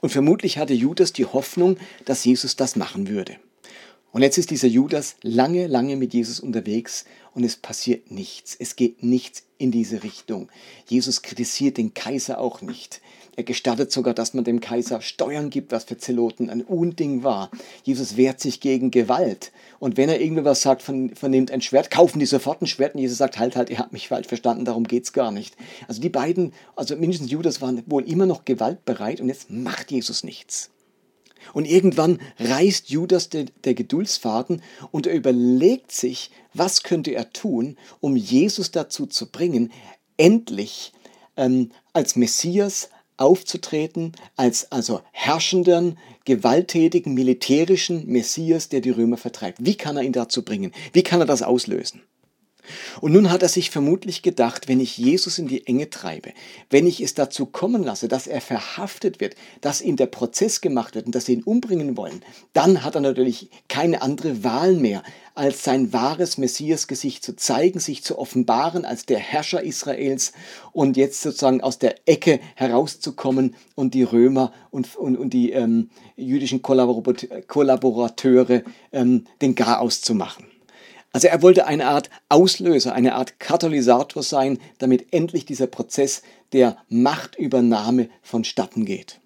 Und 0.00 0.08
vermutlich 0.08 0.56
hatte 0.56 0.72
Judas 0.72 1.12
die 1.12 1.26
Hoffnung, 1.26 1.76
dass 2.06 2.24
Jesus 2.24 2.56
das 2.56 2.74
machen 2.74 3.06
würde. 3.06 3.36
Und 4.14 4.22
jetzt 4.22 4.38
ist 4.38 4.52
dieser 4.52 4.68
Judas 4.68 5.16
lange, 5.22 5.66
lange 5.66 5.96
mit 5.96 6.14
Jesus 6.14 6.38
unterwegs 6.38 7.04
und 7.34 7.42
es 7.42 7.56
passiert 7.56 8.12
nichts. 8.12 8.54
Es 8.56 8.76
geht 8.76 9.02
nichts 9.02 9.42
in 9.58 9.72
diese 9.72 10.04
Richtung. 10.04 10.48
Jesus 10.86 11.22
kritisiert 11.22 11.78
den 11.78 11.94
Kaiser 11.94 12.38
auch 12.38 12.62
nicht. 12.62 13.00
Er 13.34 13.42
gestattet 13.42 13.90
sogar, 13.90 14.14
dass 14.14 14.32
man 14.32 14.44
dem 14.44 14.60
Kaiser 14.60 15.00
Steuern 15.00 15.50
gibt, 15.50 15.72
was 15.72 15.82
für 15.82 15.98
Zeloten 15.98 16.48
ein 16.48 16.62
Unding 16.62 17.24
war. 17.24 17.50
Jesus 17.82 18.16
wehrt 18.16 18.38
sich 18.38 18.60
gegen 18.60 18.92
Gewalt. 18.92 19.50
Und 19.80 19.96
wenn 19.96 20.08
er 20.08 20.20
irgendwas 20.20 20.62
sagt, 20.62 20.82
vernehmt 20.82 21.50
ein 21.50 21.60
Schwert, 21.60 21.90
kaufen 21.90 22.20
die 22.20 22.26
sofort 22.26 22.62
ein 22.62 22.68
Schwert. 22.68 22.94
Und 22.94 23.00
Jesus 23.00 23.18
sagt, 23.18 23.40
halt, 23.40 23.56
halt, 23.56 23.68
ihr 23.68 23.80
habt 23.80 23.92
mich 23.92 24.06
falsch 24.06 24.28
verstanden, 24.28 24.64
darum 24.64 24.84
geht's 24.84 25.12
gar 25.12 25.32
nicht. 25.32 25.56
Also 25.88 26.00
die 26.00 26.08
beiden, 26.08 26.52
also 26.76 26.94
mindestens 26.94 27.32
Judas 27.32 27.60
waren 27.60 27.82
wohl 27.86 28.08
immer 28.08 28.26
noch 28.26 28.44
gewaltbereit 28.44 29.20
und 29.20 29.26
jetzt 29.26 29.50
macht 29.50 29.90
Jesus 29.90 30.22
nichts. 30.22 30.70
Und 31.52 31.66
irgendwann 31.66 32.20
reißt 32.38 32.90
Judas 32.90 33.28
der, 33.28 33.46
der 33.64 33.74
Geduldsfaden 33.74 34.62
und 34.90 35.06
er 35.06 35.14
überlegt 35.14 35.92
sich, 35.92 36.30
was 36.52 36.82
könnte 36.82 37.12
er 37.12 37.32
tun, 37.32 37.76
um 38.00 38.16
Jesus 38.16 38.70
dazu 38.70 39.06
zu 39.06 39.30
bringen, 39.30 39.72
endlich 40.16 40.92
ähm, 41.36 41.70
als 41.92 42.16
Messias 42.16 42.90
aufzutreten, 43.16 44.12
als 44.36 44.72
also 44.72 45.00
herrschenden, 45.12 45.98
gewalttätigen, 46.24 47.14
militärischen 47.14 48.06
Messias, 48.06 48.68
der 48.68 48.80
die 48.80 48.90
Römer 48.90 49.16
vertreibt. 49.16 49.58
Wie 49.64 49.76
kann 49.76 49.96
er 49.96 50.02
ihn 50.02 50.12
dazu 50.12 50.44
bringen? 50.44 50.72
Wie 50.92 51.02
kann 51.02 51.20
er 51.20 51.26
das 51.26 51.42
auslösen? 51.42 52.02
Und 53.00 53.12
nun 53.12 53.30
hat 53.30 53.42
er 53.42 53.48
sich 53.48 53.70
vermutlich 53.70 54.22
gedacht, 54.22 54.68
wenn 54.68 54.80
ich 54.80 54.98
Jesus 54.98 55.38
in 55.38 55.48
die 55.48 55.66
Enge 55.66 55.90
treibe, 55.90 56.32
wenn 56.70 56.86
ich 56.86 57.00
es 57.00 57.14
dazu 57.14 57.46
kommen 57.46 57.82
lasse, 57.82 58.08
dass 58.08 58.26
er 58.26 58.40
verhaftet 58.40 59.20
wird, 59.20 59.34
dass 59.60 59.80
ihm 59.80 59.96
der 59.96 60.06
Prozess 60.06 60.60
gemacht 60.60 60.94
wird 60.94 61.06
und 61.06 61.14
dass 61.14 61.26
sie 61.26 61.34
ihn 61.34 61.42
umbringen 61.42 61.96
wollen, 61.96 62.22
dann 62.52 62.84
hat 62.84 62.94
er 62.94 63.00
natürlich 63.00 63.50
keine 63.68 64.02
andere 64.02 64.44
Wahl 64.44 64.74
mehr, 64.74 65.02
als 65.34 65.64
sein 65.64 65.92
wahres 65.92 66.38
Messiasgesicht 66.38 67.24
zu 67.24 67.34
zeigen, 67.34 67.80
sich 67.80 68.04
zu 68.04 68.18
offenbaren 68.18 68.84
als 68.84 69.04
der 69.04 69.18
Herrscher 69.18 69.62
Israels 69.62 70.32
und 70.72 70.96
jetzt 70.96 71.22
sozusagen 71.22 71.60
aus 71.60 71.78
der 71.78 72.08
Ecke 72.08 72.38
herauszukommen 72.54 73.56
und 73.74 73.94
die 73.94 74.04
Römer 74.04 74.52
und, 74.70 74.94
und, 74.96 75.16
und 75.16 75.30
die 75.30 75.50
ähm, 75.50 75.90
jüdischen 76.16 76.62
Kollaborateure 76.62 78.62
ähm, 78.92 79.26
den 79.42 79.54
Garaus 79.56 80.00
zu 80.00 80.14
machen. 80.14 80.53
Also 81.14 81.28
er 81.28 81.42
wollte 81.42 81.68
eine 81.68 81.86
Art 81.86 82.10
Auslöser, 82.28 82.92
eine 82.92 83.14
Art 83.14 83.38
Katalysator 83.38 84.24
sein, 84.24 84.58
damit 84.78 85.12
endlich 85.12 85.44
dieser 85.44 85.68
Prozess 85.68 86.22
der 86.52 86.76
Machtübernahme 86.88 88.08
vonstatten 88.20 88.84
geht. 88.84 89.20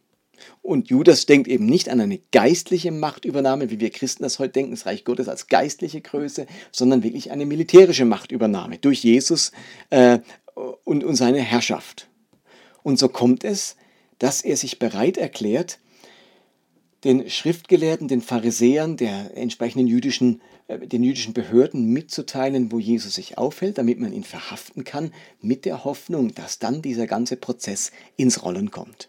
Und 0.61 0.90
Judas 0.90 1.25
denkt 1.25 1.49
eben 1.49 1.64
nicht 1.64 1.88
an 1.88 2.02
eine 2.02 2.21
geistliche 2.30 2.92
Machtübernahme, 2.92 3.71
wie 3.71 3.80
wir 3.80 3.88
Christen 3.88 4.23
das 4.23 4.38
heute 4.38 4.52
denken, 4.52 4.73
das 4.73 4.85
Reich 4.85 5.04
Gottes 5.04 5.30
als 5.30 5.47
geistliche 5.47 6.02
Größe, 6.02 6.47
sondern 6.73 7.02
wirklich 7.02 7.30
eine 7.30 7.47
militärische 7.47 8.04
Machtübernahme 8.04 8.76
durch 8.76 9.02
Jesus 9.02 9.50
äh, 9.88 10.18
und, 10.85 11.04
und 11.04 11.16
seine 11.16 11.40
Herrschaft. 11.40 12.07
Und 12.83 12.99
so 12.99 13.09
kommt 13.09 13.45
es, 13.45 13.76
dass 14.18 14.42
er 14.42 14.59
sich 14.59 14.78
bereit 14.78 15.16
erklärt, 15.16 15.78
den 17.04 17.30
Schriftgelehrten, 17.30 18.09
den 18.09 18.21
Pharisäern, 18.21 18.99
der 18.99 19.35
entsprechenden 19.38 19.87
jüdischen, 19.87 20.42
den 20.68 21.02
jüdischen 21.02 21.32
Behörden 21.32 21.92
mitzuteilen, 21.92 22.70
wo 22.70 22.78
Jesus 22.78 23.14
sich 23.14 23.38
aufhält, 23.38 23.78
damit 23.78 23.98
man 23.98 24.12
ihn 24.12 24.25
verhaften 24.25 24.84
kann, 24.84 25.12
mit 25.40 25.64
der 25.64 25.84
Hoffnung, 25.84 26.34
dass 26.34 26.58
dann 26.58 26.82
dieser 26.82 27.06
ganze 27.06 27.37
Prozess 27.37 27.90
ins 28.16 28.42
Rollen 28.42 28.70
kommt. 28.70 29.08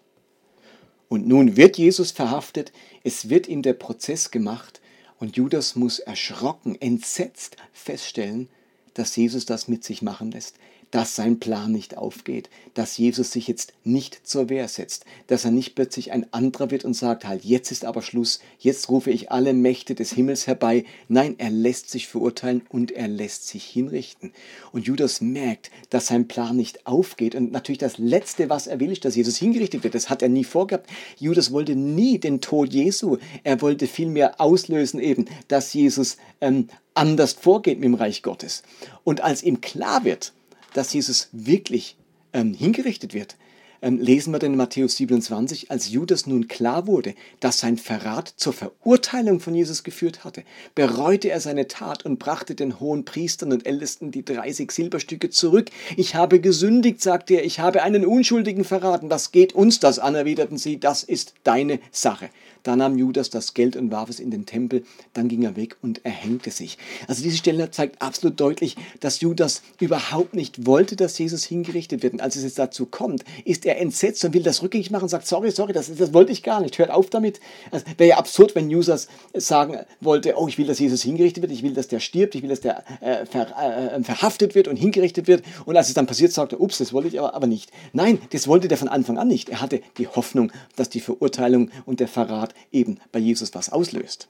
Und 1.09 1.27
nun 1.27 1.57
wird 1.57 1.77
Jesus 1.77 2.11
verhaftet, 2.11 2.71
es 3.03 3.29
wird 3.29 3.47
ihm 3.47 3.61
der 3.61 3.73
Prozess 3.73 4.31
gemacht 4.31 4.79
und 5.19 5.35
Judas 5.35 5.75
muss 5.75 5.99
erschrocken, 5.99 6.79
entsetzt 6.79 7.57
feststellen, 7.73 8.47
dass 8.93 9.15
Jesus 9.15 9.45
das 9.45 9.67
mit 9.67 9.83
sich 9.83 10.01
machen 10.01 10.31
lässt 10.31 10.55
dass 10.91 11.15
sein 11.15 11.39
Plan 11.39 11.71
nicht 11.71 11.97
aufgeht, 11.97 12.49
dass 12.73 12.97
Jesus 12.97 13.31
sich 13.31 13.47
jetzt 13.47 13.73
nicht 13.83 14.27
zur 14.27 14.49
Wehr 14.49 14.67
setzt, 14.67 15.05
dass 15.27 15.45
er 15.45 15.51
nicht 15.51 15.75
plötzlich 15.75 16.11
ein 16.11 16.31
anderer 16.33 16.71
wird 16.71 16.85
und 16.85 16.93
sagt, 16.93 17.25
halt, 17.25 17.43
jetzt 17.43 17.71
ist 17.71 17.85
aber 17.85 18.01
Schluss, 18.01 18.39
jetzt 18.57 18.89
rufe 18.89 19.11
ich 19.11 19.31
alle 19.31 19.53
Mächte 19.53 19.95
des 19.95 20.13
Himmels 20.13 20.47
herbei. 20.47 20.85
Nein, 21.07 21.35
er 21.37 21.49
lässt 21.49 21.89
sich 21.89 22.07
verurteilen 22.07 22.63
und 22.69 22.91
er 22.91 23.07
lässt 23.07 23.47
sich 23.47 23.65
hinrichten. 23.65 24.31
Und 24.71 24.87
Judas 24.87 25.21
merkt, 25.21 25.71
dass 25.89 26.07
sein 26.07 26.27
Plan 26.27 26.55
nicht 26.55 26.87
aufgeht 26.87 27.35
und 27.35 27.51
natürlich 27.51 27.79
das 27.79 27.97
Letzte, 27.97 28.49
was 28.49 28.67
er 28.67 28.79
will, 28.79 28.91
ist, 28.91 29.05
dass 29.05 29.15
Jesus 29.15 29.37
hingerichtet 29.37 29.83
wird. 29.83 29.95
Das 29.95 30.09
hat 30.09 30.21
er 30.21 30.29
nie 30.29 30.43
vorgehabt. 30.43 30.89
Judas 31.17 31.51
wollte 31.51 31.75
nie 31.75 32.19
den 32.19 32.41
Tod 32.41 32.73
Jesu. 32.73 33.17
Er 33.43 33.61
wollte 33.61 33.87
vielmehr 33.87 34.41
auslösen 34.41 34.99
eben, 34.99 35.25
dass 35.47 35.73
Jesus 35.73 36.17
ähm, 36.41 36.67
anders 36.93 37.33
vorgeht 37.33 37.79
mit 37.79 37.85
dem 37.85 37.93
Reich 37.93 38.23
Gottes. 38.23 38.63
Und 39.03 39.21
als 39.21 39.43
ihm 39.43 39.61
klar 39.61 40.03
wird, 40.03 40.33
dass 40.73 40.93
Jesus 40.93 41.29
wirklich 41.31 41.97
ähm, 42.33 42.53
hingerichtet 42.53 43.13
wird, 43.13 43.37
lesen 43.81 44.33
wir 44.33 44.39
denn 44.39 44.53
in 44.53 44.57
Matthäus 44.57 44.97
27, 44.97 45.71
als 45.71 45.89
Judas 45.89 46.27
nun 46.27 46.47
klar 46.47 46.87
wurde, 46.87 47.15
dass 47.39 47.59
sein 47.59 47.77
Verrat 47.77 48.33
zur 48.35 48.53
Verurteilung 48.53 49.39
von 49.39 49.55
Jesus 49.55 49.83
geführt 49.83 50.23
hatte, 50.23 50.43
bereute 50.75 51.29
er 51.29 51.39
seine 51.39 51.67
Tat 51.67 52.05
und 52.05 52.19
brachte 52.19 52.55
den 52.55 52.79
hohen 52.79 53.05
Priestern 53.05 53.51
und 53.51 53.65
Ältesten 53.65 54.11
die 54.11 54.25
30 54.25 54.71
Silberstücke 54.71 55.29
zurück. 55.29 55.69
Ich 55.95 56.15
habe 56.15 56.39
gesündigt, 56.39 57.01
sagte 57.01 57.35
er, 57.35 57.45
ich 57.45 57.59
habe 57.59 57.83
einen 57.83 58.05
Unschuldigen 58.05 58.63
verraten. 58.63 59.09
Was 59.09 59.31
geht 59.31 59.53
uns 59.53 59.79
das 59.79 59.99
an? 59.99 60.15
erwiderten 60.15 60.57
sie, 60.57 60.79
das 60.79 61.03
ist 61.03 61.33
deine 61.43 61.79
Sache. 61.91 62.29
Da 62.63 62.75
nahm 62.75 62.97
Judas 62.97 63.29
das 63.29 63.53
Geld 63.53 63.75
und 63.75 63.91
warf 63.91 64.09
es 64.09 64.19
in 64.19 64.31
den 64.31 64.45
Tempel, 64.45 64.83
dann 65.13 65.29
ging 65.29 65.43
er 65.43 65.55
weg 65.55 65.77
und 65.81 66.03
erhängte 66.03 66.51
sich. 66.51 66.77
Also 67.07 67.23
diese 67.23 67.37
Stelle 67.37 67.71
zeigt 67.71 68.01
absolut 68.01 68.39
deutlich, 68.39 68.75
dass 68.99 69.21
Judas 69.21 69.61
überhaupt 69.79 70.33
nicht 70.35 70.65
wollte, 70.65 70.95
dass 70.95 71.17
Jesus 71.17 71.45
hingerichtet 71.45 72.03
wird. 72.03 72.13
Und 72.13 72.21
als 72.21 72.35
es 72.35 72.43
jetzt 72.43 72.59
dazu 72.59 72.85
kommt, 72.85 73.23
ist 73.45 73.65
er 73.65 73.68
er 73.69 73.79
entsetzt 73.79 74.23
und 74.25 74.33
will 74.33 74.43
das 74.43 74.61
rückgängig 74.61 74.91
machen 74.91 75.03
und 75.03 75.09
sagt, 75.09 75.27
sorry, 75.27 75.51
sorry, 75.51 75.73
das, 75.73 75.93
das 75.95 76.13
wollte 76.13 76.31
ich 76.31 76.43
gar 76.43 76.59
nicht, 76.61 76.77
hört 76.77 76.91
auf 76.91 77.09
damit. 77.09 77.39
Also, 77.71 77.85
Wäre 77.97 78.09
ja 78.11 78.17
absurd, 78.17 78.55
wenn 78.55 78.67
Users 78.67 79.07
sagen 79.33 79.77
wollte, 80.01 80.35
oh, 80.37 80.47
ich 80.47 80.57
will, 80.57 80.67
dass 80.67 80.79
Jesus 80.79 81.03
hingerichtet 81.03 81.41
wird, 81.41 81.51
ich 81.51 81.63
will, 81.63 81.73
dass 81.73 81.87
der 81.87 81.99
stirbt, 81.99 82.35
ich 82.35 82.41
will, 82.41 82.49
dass 82.49 82.61
der 82.61 82.83
äh, 83.01 83.25
ver, 83.25 83.47
äh, 83.57 83.95
äh, 83.95 84.03
verhaftet 84.03 84.55
wird 84.55 84.67
und 84.67 84.75
hingerichtet 84.75 85.27
wird. 85.27 85.43
Und 85.65 85.77
als 85.77 85.87
es 85.87 85.93
dann 85.93 86.07
passiert, 86.07 86.31
sagte 86.31 86.55
er, 86.55 86.61
ups, 86.61 86.79
das 86.79 86.93
wollte 86.93 87.09
ich 87.09 87.19
aber, 87.19 87.33
aber 87.33 87.47
nicht. 87.47 87.71
Nein, 87.93 88.19
das 88.31 88.47
wollte 88.47 88.67
der 88.67 88.77
von 88.77 88.87
Anfang 88.87 89.17
an 89.17 89.27
nicht. 89.27 89.49
Er 89.49 89.61
hatte 89.61 89.81
die 89.97 90.07
Hoffnung, 90.07 90.51
dass 90.75 90.89
die 90.89 90.99
Verurteilung 90.99 91.71
und 91.85 91.99
der 91.99 92.07
Verrat 92.07 92.53
eben 92.71 92.99
bei 93.11 93.19
Jesus 93.19 93.53
was 93.53 93.71
auslöst. 93.71 94.27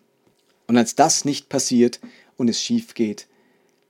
Und 0.68 0.78
als 0.78 0.96
das 0.96 1.26
nicht 1.26 1.50
passiert 1.50 2.00
und 2.38 2.50
es 2.50 2.62
schief 2.62 2.94
geht, 2.94 3.28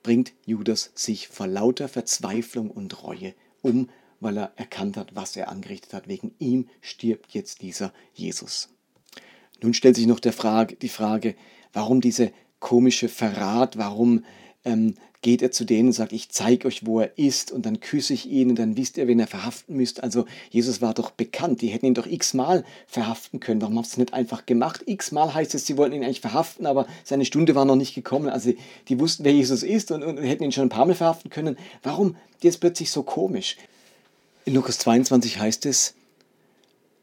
bringt 0.04 0.32
Judas 0.46 0.92
sich 0.96 1.28
vor 1.28 1.48
lauter 1.48 1.88
Verzweiflung 1.88 2.72
und 2.72 3.04
Reue 3.04 3.34
um 3.62 3.90
weil 4.20 4.38
er 4.38 4.52
erkannt 4.56 4.98
hat, 4.98 5.16
was 5.16 5.36
er 5.36 5.50
angerichtet 5.50 5.94
hat. 5.94 6.08
Wegen 6.08 6.34
ihm 6.40 6.68
stirbt 6.82 7.32
jetzt 7.32 7.62
dieser 7.62 7.94
Jesus. 8.14 8.70
Nun 9.62 9.74
stellt 9.74 9.96
sich 9.96 10.08
noch 10.08 10.20
Frage, 10.32 10.76
die 10.76 10.90
Frage, 10.90 11.36
warum 11.74 12.02
diese 12.02 12.32
komische 12.60 13.10
Verrat, 13.10 13.78
warum 13.78 14.24
ähm, 14.66 14.96
geht 15.22 15.42
er 15.42 15.52
zu 15.52 15.66
denen 15.66 15.90
und 15.90 15.94
sagt, 15.94 16.14
ich 16.14 16.30
zeige 16.30 16.68
euch, 16.68 16.86
wo 16.86 17.02
er 17.02 17.18
ist 17.18 17.52
und 17.52 17.66
dann 17.66 17.82
küsse 17.82 18.14
ich 18.14 18.30
ihn 18.30 18.52
und 18.52 18.60
dann 18.60 18.78
wisst 18.78 18.98
ihr, 18.98 19.08
wen 19.08 19.20
er 19.20 19.28
verhaften 19.28 19.76
müsst. 19.76 20.02
Also 20.02 20.26
Jesus 20.50 20.82
war 20.82 20.94
doch 20.94 21.12
bekannt, 21.12 21.62
die 21.62 21.68
hätten 21.68 21.88
ihn 21.88 21.94
doch 21.94 22.08
x-mal 22.08 22.64
verhaften 22.88 23.42
können. 23.42 23.62
Warum 23.62 23.76
haben 23.78 23.84
sie 23.84 23.92
es 23.92 23.98
nicht 23.98 24.14
einfach 24.14 24.46
gemacht? 24.46 24.84
X-mal 24.86 25.34
heißt 25.34 25.56
es, 25.56 25.66
sie 25.66 25.78
wollten 25.78 25.96
ihn 25.96 26.04
eigentlich 26.04 26.22
verhaften, 26.22 26.66
aber 26.66 26.88
seine 27.04 27.26
Stunde 27.26 27.54
war 27.54 27.66
noch 27.66 27.76
nicht 27.76 27.96
gekommen. 27.96 28.30
Also 28.30 28.54
die 28.88 29.00
wussten, 29.00 29.26
wer 29.26 29.34
Jesus 29.34 29.64
ist 29.64 29.92
und, 29.92 30.04
und, 30.04 30.20
und 30.20 30.24
hätten 30.24 30.44
ihn 30.44 30.54
schon 30.54 30.68
ein 30.68 30.70
paar 30.70 30.86
Mal 30.86 30.96
verhaften 30.96 31.30
können. 31.30 31.58
Warum 31.84 32.16
jetzt 32.42 32.62
plötzlich 32.62 32.90
so 32.90 33.04
komisch? 33.04 33.58
In 34.50 34.56
Lukas 34.56 34.80
22 34.80 35.38
heißt 35.38 35.68
es, 35.68 35.94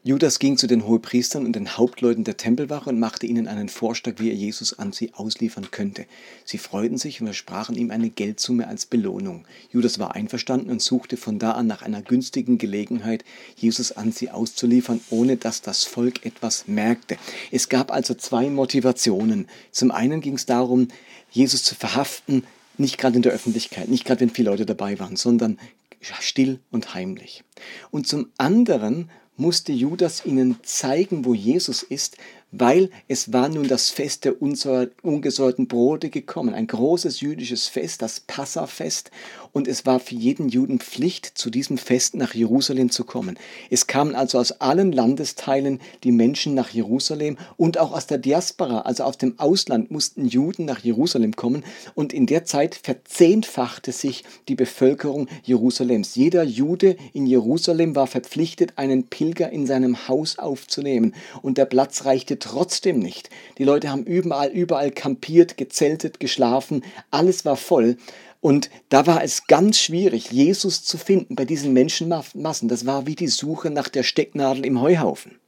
Judas 0.03 0.39
ging 0.39 0.57
zu 0.57 0.67
den 0.67 0.85
Hohepriestern 0.85 1.45
und 1.45 1.55
den 1.55 1.77
Hauptleuten 1.77 2.25
der 2.25 2.35
Tempelwache 2.35 2.89
und 2.89 2.99
machte 2.99 3.25
ihnen 3.25 3.47
einen 3.47 3.69
Vorschlag, 3.69 4.15
wie 4.17 4.27
er 4.27 4.35
Jesus 4.35 4.77
an 4.77 4.91
sie 4.91 5.13
ausliefern 5.13 5.71
könnte. 5.71 6.07
Sie 6.43 6.57
freuten 6.57 6.97
sich 6.97 7.21
und 7.21 7.27
versprachen 7.27 7.77
ihm 7.77 7.89
eine 7.89 8.09
Geldsumme 8.09 8.67
als 8.67 8.85
Belohnung. 8.85 9.45
Judas 9.71 9.97
war 9.97 10.13
einverstanden 10.13 10.69
und 10.69 10.81
suchte 10.81 11.15
von 11.15 11.39
da 11.39 11.51
an 11.53 11.67
nach 11.67 11.83
einer 11.83 12.01
günstigen 12.01 12.57
Gelegenheit, 12.57 13.23
Jesus 13.55 13.93
an 13.93 14.11
sie 14.11 14.29
auszuliefern, 14.29 14.99
ohne 15.09 15.37
dass 15.37 15.61
das 15.61 15.85
Volk 15.85 16.25
etwas 16.25 16.67
merkte. 16.67 17.15
Es 17.49 17.69
gab 17.69 17.93
also 17.93 18.13
zwei 18.13 18.49
Motivationen. 18.49 19.47
Zum 19.71 19.91
einen 19.91 20.19
ging 20.19 20.35
es 20.35 20.45
darum, 20.45 20.89
Jesus 21.31 21.63
zu 21.63 21.75
verhaften, 21.75 22.43
nicht 22.77 22.97
gerade 22.97 23.15
in 23.15 23.21
der 23.21 23.31
Öffentlichkeit, 23.31 23.87
nicht 23.87 24.03
gerade 24.03 24.19
wenn 24.19 24.31
viele 24.31 24.49
Leute 24.49 24.65
dabei 24.65 24.99
waren, 24.99 25.15
sondern 25.15 25.57
still 26.01 26.59
und 26.71 26.93
heimlich. 26.93 27.43
Und 27.91 28.07
zum 28.07 28.31
anderen 28.37 29.09
musste 29.35 29.71
Judas 29.71 30.25
ihnen 30.25 30.57
zeigen, 30.63 31.25
wo 31.25 31.33
Jesus 31.33 31.83
ist, 31.83 32.17
weil 32.51 32.89
es 33.07 33.33
war 33.33 33.49
nun 33.49 33.67
das 33.67 33.89
Fest 33.89 34.25
der 34.25 34.41
ungesäuerten 34.41 35.67
Brote 35.67 36.09
gekommen, 36.09 36.53
ein 36.53 36.67
großes 36.67 37.21
jüdisches 37.21 37.67
Fest, 37.67 38.01
das 38.01 38.19
Passafest, 38.21 39.11
und 39.53 39.67
es 39.67 39.87
war 39.87 39.99
für 39.99 40.13
jeden 40.13 40.49
Juden 40.49 40.79
Pflicht, 40.79 41.25
zu 41.25 41.49
diesem 41.49 41.79
Fest 41.79 42.15
nach 42.15 42.35
Jerusalem 42.35 42.91
zu 42.91 43.05
kommen. 43.05 43.39
Es 43.71 43.87
kamen 43.87 44.13
also 44.13 44.37
aus 44.37 44.51
allen 44.61 44.91
Landesteilen 44.91 45.79
die 46.03 46.11
Menschen 46.11 46.53
nach 46.53 46.69
Jerusalem 46.69 47.37
und 47.55 47.79
auch 47.79 47.91
aus 47.91 48.05
der 48.05 48.19
Diaspora, 48.19 48.81
also 48.81 49.03
aus 49.03 49.17
dem 49.17 49.39
Ausland, 49.39 49.89
mussten 49.89 50.27
Juden 50.27 50.65
nach 50.65 50.79
Jerusalem 50.79 51.35
kommen 51.35 51.63
und 51.95 52.13
in 52.13 52.27
der 52.27 52.45
Zeit 52.45 52.75
verzehnfachte 52.75 53.91
sich 53.91 54.23
die 54.47 54.53
Bevölkerung 54.53 55.27
Jerusalems. 55.43 56.13
Jeder 56.13 56.43
Jude 56.43 56.95
in 57.13 57.25
Jerusalem 57.25 57.95
war 57.95 58.05
verpflichtet, 58.05 58.73
einen 58.75 59.07
Pilger 59.07 59.49
in 59.49 59.65
seinem 59.65 60.07
Haus 60.07 60.37
aufzunehmen 60.37 61.15
und 61.41 61.57
der 61.57 61.65
Platz 61.65 62.05
reichte 62.05 62.36
trotzdem 62.39 62.99
nicht. 62.99 63.29
Die 63.57 63.63
Leute 63.63 63.89
haben 63.89 64.03
überall, 64.03 64.49
überall 64.49 64.91
kampiert, 64.91 65.57
gezeltet, 65.57 66.19
geschlafen, 66.19 66.83
alles 67.11 67.45
war 67.45 67.57
voll. 67.57 67.97
Und 68.39 68.69
da 68.89 69.07
war 69.07 69.23
es 69.23 69.47
ganz 69.47 69.79
schwierig, 69.79 70.31
Jesus 70.31 70.83
zu 70.83 70.97
finden 70.97 71.35
bei 71.35 71.45
diesen 71.45 71.73
Menschenmassen. 71.73 72.67
Das 72.67 72.85
war 72.85 73.07
wie 73.07 73.15
die 73.15 73.27
Suche 73.27 73.69
nach 73.69 73.89
der 73.89 74.03
Stecknadel 74.03 74.65
im 74.65 74.79
Heuhaufen. 74.79 75.39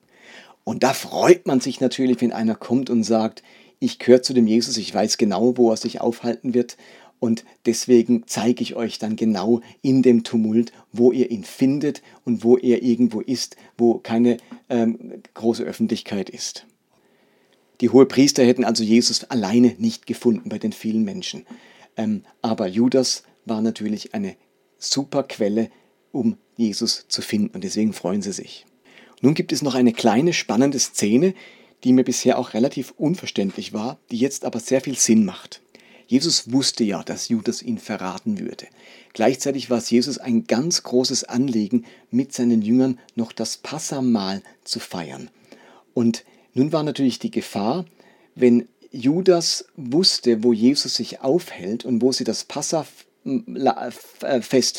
Und 0.64 0.84
da 0.84 0.94
freut 0.94 1.48
man 1.48 1.62
sich 1.62 1.80
natürlich, 1.80 2.22
wenn 2.22 2.34
einer 2.34 2.56
kommt 2.56 2.90
und 2.90 3.04
sagt, 3.04 3.44
ich 3.80 4.00
gehöre 4.00 4.22
zu 4.22 4.34
dem 4.34 4.48
Jesus, 4.48 4.78
ich 4.78 4.94
weiß 4.94 5.18
genau, 5.18 5.58
wo 5.58 5.72
er 5.72 5.78
sich 5.78 6.02
aufhalten 6.02 6.54
wird. 6.54 6.78
Und 7.20 7.44
deswegen 7.66 8.24
zeige 8.28 8.62
ich 8.62 8.76
euch 8.76 8.98
dann 8.98 9.16
genau 9.16 9.62
in 9.82 10.02
dem 10.02 10.24
Tumult, 10.24 10.72
wo 10.92 11.12
ihr 11.12 11.32
ihn 11.32 11.44
findet 11.44 12.02
und 12.24 12.44
wo 12.44 12.58
er 12.58 12.82
irgendwo 12.82 13.20
ist, 13.22 13.56
wo 13.78 13.96
keine 13.96 14.38
ähm, 14.70 15.22
große 15.34 15.64
Öffentlichkeit 15.64 16.30
ist. 16.30 16.66
Die 17.82 17.90
Hohepriester 17.90 18.44
hätten 18.46 18.66
also 18.66 18.84
Jesus 18.84 19.24
alleine 19.26 19.76
nicht 19.78 20.06
gefunden 20.06 20.50
bei 20.50 20.60
den 20.60 20.74
vielen 20.74 21.04
Menschen. 21.04 21.46
Ähm, 21.96 22.24
aber 22.42 22.68
Judas 22.68 23.24
war 23.46 23.62
natürlich 23.62 24.14
eine 24.14 24.36
super 24.78 25.24
Quelle, 25.24 25.70
um 26.12 26.38
Jesus 26.58 27.06
zu 27.08 27.22
finden 27.22 27.56
und 27.56 27.64
deswegen 27.64 27.94
freuen 27.94 28.22
sie 28.22 28.34
sich. 28.34 28.66
Nun 29.22 29.34
gibt 29.34 29.52
es 29.52 29.62
noch 29.62 29.76
eine 29.76 29.94
kleine 29.94 30.34
spannende 30.34 30.80
Szene, 30.80 31.34
die 31.84 31.94
mir 31.94 32.04
bisher 32.04 32.38
auch 32.38 32.54
relativ 32.54 32.94
unverständlich 32.98 33.74
war, 33.74 34.00
die 34.12 34.18
jetzt 34.18 34.46
aber 34.46 34.60
sehr 34.60 34.82
viel 34.82 34.98
Sinn 34.98 35.26
macht. 35.26 35.62
Jesus 36.08 36.52
wusste 36.52 36.84
ja, 36.84 37.04
dass 37.04 37.30
Judas 37.30 37.62
ihn 37.62 37.78
verraten 37.78 38.40
würde. 38.40 38.66
Gleichzeitig 39.14 39.70
war 39.70 39.78
es 39.78 39.90
Jesus 39.90 40.18
ein 40.18 40.46
ganz 40.46 40.84
großes 40.84 41.26
Anliegen, 41.26 41.86
mit 42.10 42.34
seinen 42.34 42.62
Jüngern 42.62 43.00
noch 43.16 43.32
das 43.32 43.58
Passamahl 43.58 44.42
zu 44.64 44.80
feiern. 44.80 45.30
Und 45.94 46.24
nun 46.54 46.72
war 46.72 46.84
natürlich 46.84 47.20
die 47.20 47.32
Gefahr, 47.32 47.86
wenn 48.36 48.68
Judas 48.92 49.66
wusste, 49.76 50.44
wo 50.44 50.54
Jesus 50.54 50.96
sich 50.96 51.22
aufhält 51.22 51.86
und 51.86 52.02
wo 52.02 52.12
sie 52.12 52.24
das 52.24 52.44
Passafest 52.44 52.98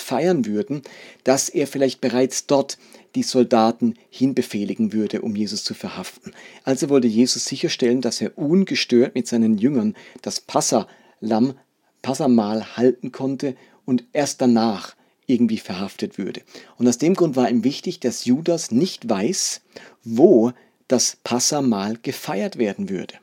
feiern 0.02 0.46
würden, 0.46 0.82
dass 1.24 1.48
er 1.48 1.66
vielleicht 1.66 2.00
bereits 2.00 2.46
dort 2.46 2.78
die 3.14 3.22
Soldaten 3.22 3.94
hinbefehligen 4.08 4.92
würde, 4.92 5.22
um 5.22 5.36
Jesus 5.36 5.64
zu 5.64 5.74
verhaften. 5.74 6.32
Also 6.64 6.88
wollte 6.88 7.08
Jesus 7.08 7.44
sicherstellen, 7.44 8.00
dass 8.00 8.20
er 8.20 8.36
ungestört 8.36 9.14
mit 9.14 9.26
seinen 9.26 9.58
Jüngern 9.58 9.94
das 10.22 10.40
Passalam, 10.40 11.54
Passamal 12.02 12.76
halten 12.76 13.12
konnte 13.12 13.56
und 13.84 14.04
erst 14.12 14.40
danach 14.40 14.96
irgendwie 15.26 15.58
verhaftet 15.58 16.18
würde. 16.18 16.42
Und 16.78 16.88
aus 16.88 16.98
dem 16.98 17.14
Grund 17.14 17.36
war 17.36 17.50
ihm 17.50 17.62
wichtig, 17.62 18.00
dass 18.00 18.24
Judas 18.24 18.70
nicht 18.70 19.08
weiß, 19.08 19.60
wo 20.02 20.52
das 20.90 21.16
Passamal 21.22 21.96
gefeiert 22.02 22.58
werden 22.58 22.88
würde. 22.88 23.14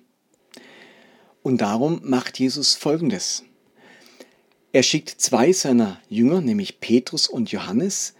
Und 1.44 1.62
darum 1.62 2.02
macht 2.04 2.40
Jesus 2.40 2.76
Folgendes. 2.76 3.44
Er 4.72 4.84
schickt 4.84 5.10
zwei 5.10 5.52
seiner 5.52 6.00
Jünger, 6.08 6.42
nämlich 6.42 6.80
Petrus 6.80 7.28
und 7.28 7.52
Johannes, 7.52 8.14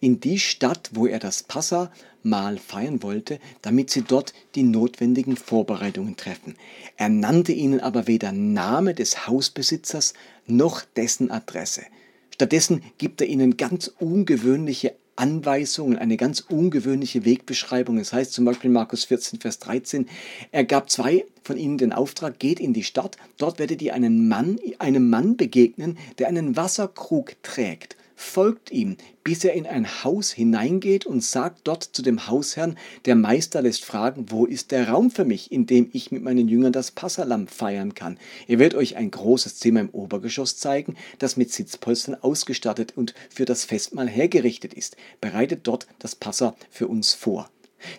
in 0.00 0.20
die 0.20 0.38
Stadt, 0.38 0.90
wo 0.92 1.06
er 1.06 1.18
das 1.18 1.42
Passamal 1.42 2.58
feiern 2.58 3.02
wollte, 3.02 3.40
damit 3.62 3.90
sie 3.90 4.02
dort 4.02 4.34
die 4.54 4.62
notwendigen 4.62 5.36
Vorbereitungen 5.36 6.16
treffen. 6.16 6.56
Er 6.96 7.08
nannte 7.08 7.52
ihnen 7.52 7.80
aber 7.80 8.06
weder 8.06 8.32
Name 8.32 8.94
des 8.94 9.26
Hausbesitzers 9.26 10.14
noch 10.46 10.82
dessen 10.96 11.30
Adresse. 11.30 11.82
Stattdessen 12.30 12.82
gibt 12.98 13.20
er 13.20 13.28
ihnen 13.28 13.56
ganz 13.56 13.88
ungewöhnliche 13.98 14.94
Anweisungen, 15.16 15.98
eine 15.98 16.16
ganz 16.16 16.40
ungewöhnliche 16.40 17.24
Wegbeschreibung. 17.24 17.98
Es 17.98 18.12
heißt 18.12 18.32
zum 18.32 18.44
Beispiel 18.44 18.70
Markus 18.70 19.04
14, 19.04 19.40
Vers 19.40 19.58
13, 19.60 20.08
er 20.52 20.64
gab 20.64 20.90
zwei 20.90 21.24
von 21.42 21.56
ihnen 21.56 21.78
den 21.78 21.92
Auftrag, 21.92 22.38
geht 22.38 22.60
in 22.60 22.72
die 22.72 22.84
Stadt, 22.84 23.16
dort 23.38 23.58
werdet 23.58 23.82
ihr 23.82 23.94
einen 23.94 24.28
Mann, 24.28 24.58
einem 24.78 25.10
Mann 25.10 25.36
begegnen, 25.36 25.98
der 26.18 26.28
einen 26.28 26.56
Wasserkrug 26.56 27.42
trägt 27.42 27.96
folgt 28.14 28.70
ihm, 28.70 28.96
bis 29.22 29.44
er 29.44 29.54
in 29.54 29.66
ein 29.66 30.04
Haus 30.04 30.30
hineingeht 30.32 31.06
und 31.06 31.22
sagt 31.22 31.60
dort 31.64 31.84
zu 31.84 32.02
dem 32.02 32.26
Hausherrn, 32.28 32.76
der 33.06 33.16
Meister 33.16 33.62
lässt 33.62 33.84
fragen, 33.84 34.26
wo 34.28 34.46
ist 34.46 34.70
der 34.70 34.88
Raum 34.88 35.10
für 35.10 35.24
mich, 35.24 35.50
in 35.50 35.66
dem 35.66 35.88
ich 35.92 36.10
mit 36.12 36.22
meinen 36.22 36.48
Jüngern 36.48 36.72
das 36.72 36.90
Passalam 36.90 37.48
feiern 37.48 37.94
kann. 37.94 38.18
Er 38.46 38.58
wird 38.58 38.74
euch 38.74 38.96
ein 38.96 39.10
großes 39.10 39.58
Zimmer 39.58 39.80
im 39.80 39.90
Obergeschoss 39.90 40.56
zeigen, 40.56 40.96
das 41.18 41.36
mit 41.36 41.52
Sitzpolstern 41.52 42.16
ausgestattet 42.16 42.96
und 42.96 43.14
für 43.30 43.44
das 43.44 43.64
Festmahl 43.64 44.08
hergerichtet 44.08 44.74
ist. 44.74 44.96
Bereitet 45.20 45.60
dort 45.64 45.86
das 45.98 46.14
Passa 46.14 46.54
für 46.70 46.88
uns 46.88 47.14
vor. 47.14 47.48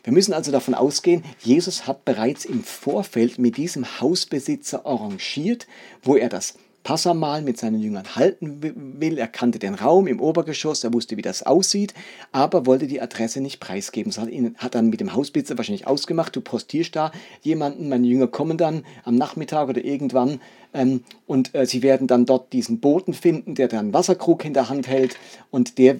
Wir 0.03 0.13
müssen 0.13 0.33
also 0.33 0.51
davon 0.51 0.73
ausgehen, 0.73 1.23
Jesus 1.41 1.87
hat 1.87 2.05
bereits 2.05 2.45
im 2.45 2.63
Vorfeld 2.63 3.37
mit 3.37 3.57
diesem 3.57 3.99
Hausbesitzer 3.99 4.85
arrangiert, 4.85 5.67
wo 6.01 6.15
er 6.15 6.29
das 6.29 6.55
Passamal 6.85 7.41
mit 7.41 7.57
seinen 7.57 7.79
Jüngern 7.79 8.15
halten 8.15 8.61
will. 8.61 9.17
Er 9.17 9.27
kannte 9.27 9.57
den 9.57 9.73
Raum 9.73 10.05
im 10.05 10.21
Obergeschoss, 10.21 10.83
er 10.83 10.93
wusste, 10.93 11.17
wie 11.17 11.23
das 11.23 11.41
aussieht, 11.41 11.95
aber 12.31 12.67
wollte 12.67 12.85
die 12.85 13.01
Adresse 13.01 13.41
nicht 13.41 13.59
preisgeben. 13.59 14.11
Das 14.11 14.21
hat, 14.21 14.29
ihn, 14.29 14.55
hat 14.59 14.75
dann 14.75 14.91
mit 14.91 14.99
dem 14.99 15.15
Hausbesitzer 15.15 15.57
wahrscheinlich 15.57 15.87
ausgemacht, 15.87 16.35
du 16.35 16.41
postierst 16.41 16.95
da 16.95 17.11
jemanden, 17.41 17.89
meine 17.89 18.05
Jünger 18.05 18.27
kommen 18.27 18.59
dann 18.59 18.85
am 19.03 19.15
Nachmittag 19.15 19.67
oder 19.67 19.83
irgendwann 19.83 20.39
ähm, 20.75 21.03
und 21.25 21.55
äh, 21.55 21.65
sie 21.65 21.81
werden 21.81 22.05
dann 22.05 22.27
dort 22.27 22.53
diesen 22.53 22.79
Boten 22.81 23.15
finden, 23.15 23.55
der 23.55 23.67
dann 23.67 23.91
Wasserkrug 23.91 24.45
in 24.45 24.53
der 24.53 24.69
Hand 24.69 24.87
hält 24.87 25.17
und 25.49 25.79
der, 25.79 25.97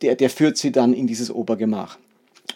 der, 0.00 0.14
der 0.14 0.30
führt 0.30 0.58
sie 0.58 0.70
dann 0.70 0.94
in 0.94 1.08
dieses 1.08 1.28
Obergemach. 1.28 1.98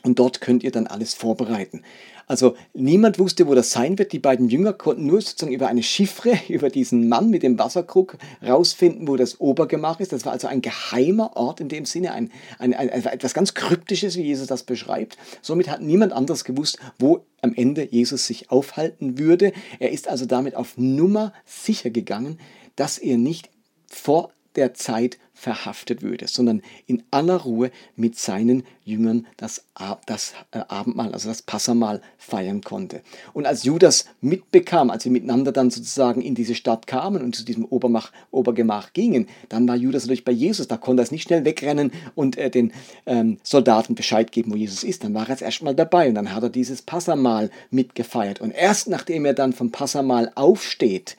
Und 0.04 0.18
dort 0.18 0.40
könnt 0.40 0.64
ihr 0.64 0.72
dann 0.72 0.86
alles 0.86 1.14
vorbereiten. 1.14 1.82
Also 2.26 2.56
niemand 2.72 3.18
wusste, 3.18 3.46
wo 3.46 3.54
das 3.54 3.72
sein 3.72 3.98
wird. 3.98 4.12
Die 4.12 4.18
beiden 4.18 4.48
Jünger 4.48 4.72
konnten 4.72 5.06
nur 5.06 5.20
sozusagen 5.20 5.52
über 5.52 5.68
eine 5.68 5.82
Chiffre, 5.82 6.38
über 6.48 6.70
diesen 6.70 7.08
Mann 7.08 7.30
mit 7.30 7.42
dem 7.42 7.58
Wasserkrug 7.58 8.16
rausfinden, 8.42 9.06
wo 9.06 9.16
das 9.16 9.40
Obergemach 9.40 10.00
ist. 10.00 10.12
Das 10.12 10.24
war 10.24 10.32
also 10.32 10.48
ein 10.48 10.62
geheimer 10.62 11.36
Ort 11.36 11.60
in 11.60 11.68
dem 11.68 11.84
Sinne, 11.84 12.12
ein, 12.12 12.30
ein, 12.58 12.74
ein, 12.74 12.90
etwas 12.90 13.34
ganz 13.34 13.54
Kryptisches, 13.54 14.16
wie 14.16 14.22
Jesus 14.22 14.46
das 14.46 14.62
beschreibt. 14.62 15.18
Somit 15.40 15.68
hat 15.68 15.82
niemand 15.82 16.12
anderes 16.12 16.44
gewusst, 16.44 16.78
wo 16.98 17.24
am 17.40 17.54
Ende 17.54 17.86
Jesus 17.90 18.26
sich 18.26 18.50
aufhalten 18.50 19.18
würde. 19.18 19.52
Er 19.78 19.90
ist 19.90 20.08
also 20.08 20.26
damit 20.26 20.54
auf 20.54 20.78
Nummer 20.78 21.32
sicher 21.44 21.90
gegangen, 21.90 22.38
dass 22.76 22.98
er 22.98 23.18
nicht 23.18 23.50
vor 23.88 24.32
der 24.56 24.74
Zeit 24.74 25.18
verhaftet 25.34 26.02
würde, 26.02 26.28
sondern 26.28 26.62
in 26.86 27.02
aller 27.10 27.36
Ruhe 27.36 27.72
mit 27.96 28.16
seinen 28.16 28.64
Jüngern 28.84 29.26
das, 29.36 29.64
das 30.06 30.34
äh, 30.52 30.60
Abendmahl, 30.68 31.12
also 31.12 31.28
das 31.28 31.42
Passamahl 31.42 32.00
feiern 32.16 32.60
konnte. 32.60 33.00
Und 33.32 33.46
als 33.46 33.64
Judas 33.64 34.04
mitbekam, 34.20 34.90
als 34.90 35.02
sie 35.02 35.10
miteinander 35.10 35.50
dann 35.50 35.70
sozusagen 35.70 36.22
in 36.22 36.36
diese 36.36 36.54
Stadt 36.54 36.86
kamen 36.86 37.22
und 37.22 37.34
zu 37.34 37.44
diesem 37.44 37.64
Obermach, 37.64 38.12
Obergemach 38.30 38.92
gingen, 38.92 39.26
dann 39.48 39.66
war 39.66 39.74
Judas 39.74 40.04
natürlich 40.04 40.24
bei 40.24 40.32
Jesus, 40.32 40.68
da 40.68 40.76
konnte 40.76 41.02
er 41.02 41.04
es 41.04 41.10
nicht 41.10 41.24
schnell 41.24 41.44
wegrennen 41.44 41.90
und 42.14 42.36
äh, 42.36 42.50
den 42.50 42.72
ähm, 43.06 43.38
Soldaten 43.42 43.96
Bescheid 43.96 44.30
geben, 44.30 44.52
wo 44.52 44.56
Jesus 44.56 44.84
ist. 44.84 45.02
Dann 45.02 45.14
war 45.14 45.28
er 45.28 45.42
erstmal 45.42 45.74
dabei 45.74 46.08
und 46.08 46.14
dann 46.14 46.32
hat 46.32 46.44
er 46.44 46.50
dieses 46.50 46.82
Passamahl 46.82 47.50
mitgefeiert. 47.70 48.40
Und 48.40 48.52
erst 48.52 48.88
nachdem 48.88 49.24
er 49.24 49.34
dann 49.34 49.52
vom 49.52 49.72
Passamahl 49.72 50.30
aufsteht, 50.36 51.16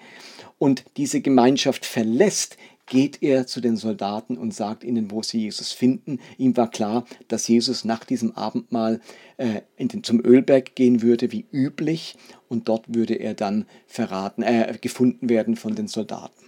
und 0.64 0.86
diese 0.96 1.20
Gemeinschaft 1.20 1.86
verlässt, 1.86 2.56
geht 2.86 3.22
er 3.22 3.48
zu 3.48 3.62
den 3.62 3.78
Soldaten 3.78 4.38
und 4.38 4.54
sagt 4.54 4.84
ihnen, 4.84 5.12
wo 5.12 5.22
sie 5.24 5.42
Jesus 5.42 5.72
finden. 5.72 6.20
Ihm 6.38 6.56
war 6.58 6.70
klar, 6.70 7.06
dass 7.28 7.48
Jesus 7.48 7.86
nach 7.86 8.04
diesem 8.04 8.32
Abendmahl 8.32 9.00
äh, 9.38 9.62
den, 9.80 10.04
zum 10.04 10.24
Ölberg 10.24 10.76
gehen 10.76 11.02
würde, 11.02 11.32
wie 11.32 11.46
üblich, 11.52 12.16
und 12.50 12.68
dort 12.68 12.94
würde 12.94 13.16
er 13.16 13.34
dann 13.34 13.66
verraten, 13.88 14.44
äh, 14.44 14.78
gefunden 14.80 15.30
werden 15.30 15.56
von 15.56 15.76
den 15.76 15.88
Soldaten. 15.88 16.44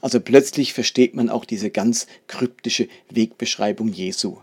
Also 0.00 0.20
plötzlich 0.20 0.72
versteht 0.72 1.14
man 1.14 1.28
auch 1.28 1.44
diese 1.44 1.70
ganz 1.70 2.06
kryptische 2.26 2.88
Wegbeschreibung 3.10 3.88
Jesu. 3.88 4.38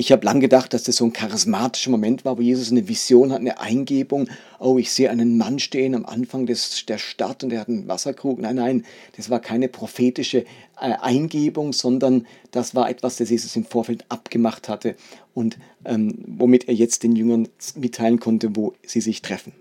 Ich 0.00 0.12
habe 0.12 0.24
lang 0.24 0.40
gedacht, 0.40 0.72
dass 0.72 0.84
das 0.84 0.96
so 0.96 1.04
ein 1.04 1.12
charismatischer 1.12 1.90
Moment 1.90 2.24
war, 2.24 2.38
wo 2.38 2.40
Jesus 2.40 2.70
eine 2.70 2.88
Vision 2.88 3.32
hat, 3.32 3.40
eine 3.40 3.60
Eingebung. 3.60 4.30
Oh, 4.58 4.78
ich 4.78 4.92
sehe 4.92 5.10
einen 5.10 5.36
Mann 5.36 5.58
stehen 5.58 5.94
am 5.94 6.06
Anfang 6.06 6.46
des, 6.46 6.86
der 6.86 6.96
Stadt 6.96 7.44
und 7.44 7.50
der 7.50 7.60
hat 7.60 7.68
einen 7.68 7.86
Wasserkrug. 7.86 8.40
Nein, 8.40 8.56
nein, 8.56 8.86
das 9.18 9.28
war 9.28 9.40
keine 9.40 9.68
prophetische 9.68 10.46
äh, 10.80 10.94
Eingebung, 11.02 11.74
sondern 11.74 12.26
das 12.50 12.74
war 12.74 12.88
etwas, 12.88 13.16
das 13.16 13.28
Jesus 13.28 13.54
im 13.56 13.66
Vorfeld 13.66 14.06
abgemacht 14.08 14.70
hatte 14.70 14.96
und 15.34 15.58
ähm, 15.84 16.14
womit 16.26 16.66
er 16.66 16.74
jetzt 16.74 17.02
den 17.02 17.14
Jüngern 17.14 17.48
mitteilen 17.74 18.20
konnte, 18.20 18.56
wo 18.56 18.72
sie 18.82 19.02
sich 19.02 19.20
treffen. 19.20 19.52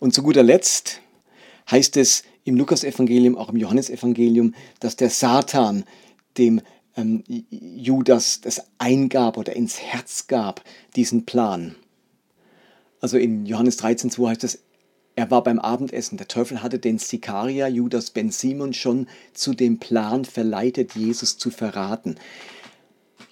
Und 0.00 0.14
zu 0.14 0.22
guter 0.22 0.42
Letzt 0.42 1.02
heißt 1.70 1.98
es 1.98 2.22
im 2.44 2.56
Lukasevangelium, 2.56 3.36
auch 3.36 3.50
im 3.50 3.58
Johannesevangelium, 3.58 4.54
dass 4.80 4.96
der 4.96 5.10
Satan 5.10 5.84
dem 6.38 6.62
ähm, 6.96 7.24
Judas 7.50 8.40
das 8.40 8.62
eingab 8.78 9.36
oder 9.36 9.54
ins 9.54 9.80
Herz 9.80 10.26
gab, 10.26 10.62
diesen 10.96 11.26
Plan. 11.26 11.74
Also 13.00 13.18
in 13.18 13.46
Johannes 13.46 13.78
13,2 13.78 14.28
heißt 14.28 14.44
es, 14.44 14.62
er 15.16 15.30
war 15.30 15.44
beim 15.44 15.58
Abendessen. 15.58 16.18
Der 16.18 16.28
Teufel 16.28 16.62
hatte 16.62 16.78
den 16.78 16.98
Sikaria 16.98 17.68
Judas 17.68 18.10
Ben 18.10 18.30
Simon 18.30 18.72
schon 18.72 19.06
zu 19.32 19.54
dem 19.54 19.78
Plan 19.78 20.24
verleitet, 20.24 20.94
Jesus 20.94 21.38
zu 21.38 21.50
verraten. 21.50 22.16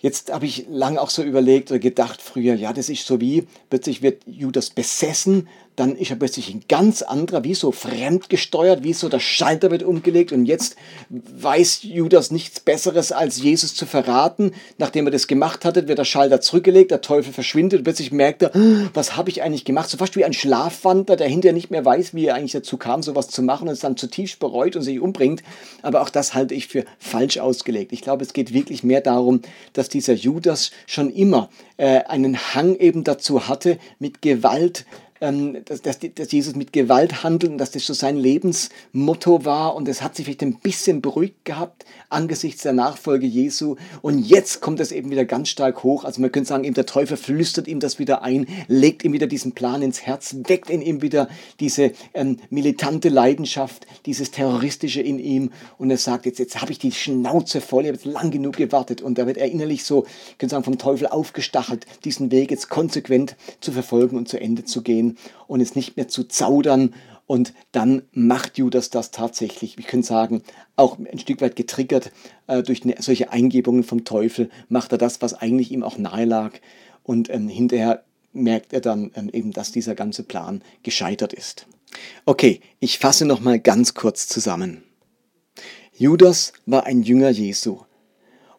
Jetzt 0.00 0.32
habe 0.32 0.46
ich 0.46 0.66
lange 0.68 1.00
auch 1.00 1.10
so 1.10 1.22
überlegt 1.22 1.70
oder 1.70 1.78
gedacht 1.78 2.20
früher, 2.20 2.54
ja, 2.54 2.72
das 2.72 2.88
ist 2.88 3.06
so 3.06 3.20
wie, 3.20 3.46
plötzlich 3.70 4.02
wird 4.02 4.24
Judas 4.26 4.70
besessen 4.70 5.48
dann 5.76 5.96
ist 5.96 6.10
er 6.10 6.16
plötzlich 6.16 6.52
ein 6.52 6.62
ganz 6.68 7.02
anderer, 7.02 7.44
wie 7.44 7.54
so 7.54 7.72
fremdgesteuert, 7.72 8.84
wie 8.84 8.92
so 8.92 9.08
der 9.08 9.20
Schalter 9.20 9.70
wird 9.70 9.82
umgelegt 9.82 10.32
und 10.32 10.44
jetzt 10.44 10.76
weiß 11.08 11.82
Judas 11.82 12.30
nichts 12.30 12.60
Besseres 12.60 13.10
als 13.10 13.42
Jesus 13.42 13.74
zu 13.74 13.86
verraten. 13.86 14.52
Nachdem 14.76 15.06
er 15.06 15.12
das 15.12 15.26
gemacht 15.26 15.64
hatte, 15.64 15.88
wird 15.88 15.98
der 15.98 16.04
Schalter 16.04 16.40
zurückgelegt, 16.40 16.90
der 16.90 17.00
Teufel 17.00 17.32
verschwindet 17.32 17.80
und 17.80 17.84
plötzlich 17.84 18.12
merkt 18.12 18.42
er, 18.42 18.52
was 18.92 19.16
habe 19.16 19.30
ich 19.30 19.42
eigentlich 19.42 19.64
gemacht? 19.64 19.88
So 19.88 19.96
fast 19.96 20.16
wie 20.16 20.24
ein 20.24 20.34
Schlafwandler, 20.34 21.16
der 21.16 21.28
hinterher 21.28 21.54
nicht 21.54 21.70
mehr 21.70 21.84
weiß, 21.84 22.14
wie 22.14 22.26
er 22.26 22.34
eigentlich 22.34 22.52
dazu 22.52 22.76
kam, 22.76 23.02
sowas 23.02 23.28
zu 23.28 23.42
machen 23.42 23.68
und 23.68 23.74
es 23.74 23.80
dann 23.80 23.96
zutiefst 23.96 24.38
bereut 24.38 24.76
und 24.76 24.82
sich 24.82 25.00
umbringt. 25.00 25.42
Aber 25.80 26.02
auch 26.02 26.10
das 26.10 26.34
halte 26.34 26.54
ich 26.54 26.68
für 26.68 26.84
falsch 26.98 27.38
ausgelegt. 27.38 27.92
Ich 27.92 28.02
glaube, 28.02 28.24
es 28.24 28.34
geht 28.34 28.52
wirklich 28.52 28.82
mehr 28.82 29.00
darum, 29.00 29.40
dass 29.72 29.88
dieser 29.88 30.14
Judas 30.14 30.70
schon 30.86 31.10
immer 31.10 31.48
äh, 31.78 32.00
einen 32.04 32.54
Hang 32.54 32.76
eben 32.76 33.04
dazu 33.04 33.48
hatte, 33.48 33.78
mit 33.98 34.20
Gewalt 34.20 34.84
dass, 35.22 35.82
dass, 35.82 36.00
dass, 36.00 36.32
Jesus 36.32 36.56
mit 36.56 36.72
Gewalt 36.72 37.22
handelt 37.22 37.52
und 37.52 37.58
dass 37.58 37.70
das 37.70 37.86
so 37.86 37.94
sein 37.94 38.16
Lebensmotto 38.16 39.44
war 39.44 39.76
und 39.76 39.86
es 39.86 40.02
hat 40.02 40.16
sich 40.16 40.24
vielleicht 40.24 40.42
ein 40.42 40.56
bisschen 40.56 41.00
beruhigt 41.00 41.44
gehabt 41.44 41.84
angesichts 42.08 42.62
der 42.62 42.72
Nachfolge 42.72 43.26
Jesu. 43.26 43.76
Und 44.02 44.18
jetzt 44.18 44.60
kommt 44.60 44.80
es 44.80 44.90
eben 44.90 45.10
wieder 45.10 45.24
ganz 45.24 45.48
stark 45.48 45.84
hoch. 45.84 46.04
Also 46.04 46.20
man 46.20 46.32
könnte 46.32 46.48
sagen, 46.48 46.64
eben 46.64 46.74
der 46.74 46.86
Teufel 46.86 47.16
flüstert 47.16 47.68
ihm 47.68 47.78
das 47.78 48.00
wieder 48.00 48.22
ein, 48.22 48.46
legt 48.66 49.04
ihm 49.04 49.12
wieder 49.12 49.28
diesen 49.28 49.52
Plan 49.52 49.80
ins 49.80 50.02
Herz, 50.02 50.36
weckt 50.48 50.68
in 50.68 50.82
ihm 50.82 51.02
wieder 51.02 51.28
diese 51.60 51.92
ähm, 52.14 52.38
militante 52.50 53.08
Leidenschaft, 53.08 53.86
dieses 54.06 54.32
Terroristische 54.32 55.00
in 55.00 55.20
ihm. 55.20 55.52
Und 55.78 55.90
er 55.90 55.98
sagt, 55.98 56.26
jetzt, 56.26 56.40
jetzt 56.40 56.60
habe 56.60 56.72
ich 56.72 56.80
die 56.80 56.92
Schnauze 56.92 57.60
voll, 57.60 57.84
ich 57.84 57.88
habe 57.88 57.96
jetzt 57.96 58.06
lang 58.06 58.32
genug 58.32 58.56
gewartet. 58.56 59.00
Und 59.02 59.18
da 59.18 59.26
wird 59.26 59.36
er 59.36 59.50
innerlich 59.50 59.84
so, 59.84 60.04
ich 60.32 60.38
könnte 60.38 60.54
sagen, 60.54 60.64
vom 60.64 60.78
Teufel 60.78 61.06
aufgestachelt, 61.06 61.86
diesen 62.04 62.32
Weg 62.32 62.50
jetzt 62.50 62.68
konsequent 62.68 63.36
zu 63.60 63.70
verfolgen 63.70 64.16
und 64.16 64.28
zu 64.28 64.40
Ende 64.40 64.64
zu 64.64 64.82
gehen 64.82 65.11
und 65.46 65.60
es 65.60 65.74
nicht 65.74 65.96
mehr 65.96 66.08
zu 66.08 66.24
zaudern. 66.24 66.94
Und 67.26 67.54
dann 67.70 68.02
macht 68.12 68.58
Judas 68.58 68.90
das 68.90 69.10
tatsächlich. 69.10 69.78
Ich 69.78 69.86
könnte 69.86 70.06
sagen, 70.06 70.42
auch 70.76 70.98
ein 70.98 71.18
Stück 71.18 71.40
weit 71.40 71.56
getriggert 71.56 72.12
äh, 72.46 72.62
durch 72.62 72.84
eine, 72.84 72.96
solche 73.00 73.32
Eingebungen 73.32 73.84
vom 73.84 74.04
Teufel, 74.04 74.50
macht 74.68 74.92
er 74.92 74.98
das, 74.98 75.22
was 75.22 75.34
eigentlich 75.34 75.70
ihm 75.70 75.82
auch 75.82 75.98
nahe 75.98 76.24
lag. 76.24 76.52
Und 77.02 77.30
ähm, 77.30 77.48
hinterher 77.48 78.04
merkt 78.32 78.72
er 78.72 78.80
dann 78.80 79.10
ähm, 79.14 79.30
eben, 79.32 79.52
dass 79.52 79.72
dieser 79.72 79.94
ganze 79.94 80.24
Plan 80.24 80.62
gescheitert 80.82 81.32
ist. 81.32 81.66
Okay, 82.24 82.60
ich 82.80 82.98
fasse 82.98 83.24
nochmal 83.24 83.60
ganz 83.60 83.94
kurz 83.94 84.26
zusammen. 84.26 84.82
Judas 85.94 86.52
war 86.66 86.84
ein 86.86 87.02
Jünger 87.02 87.30
Jesu 87.30 87.80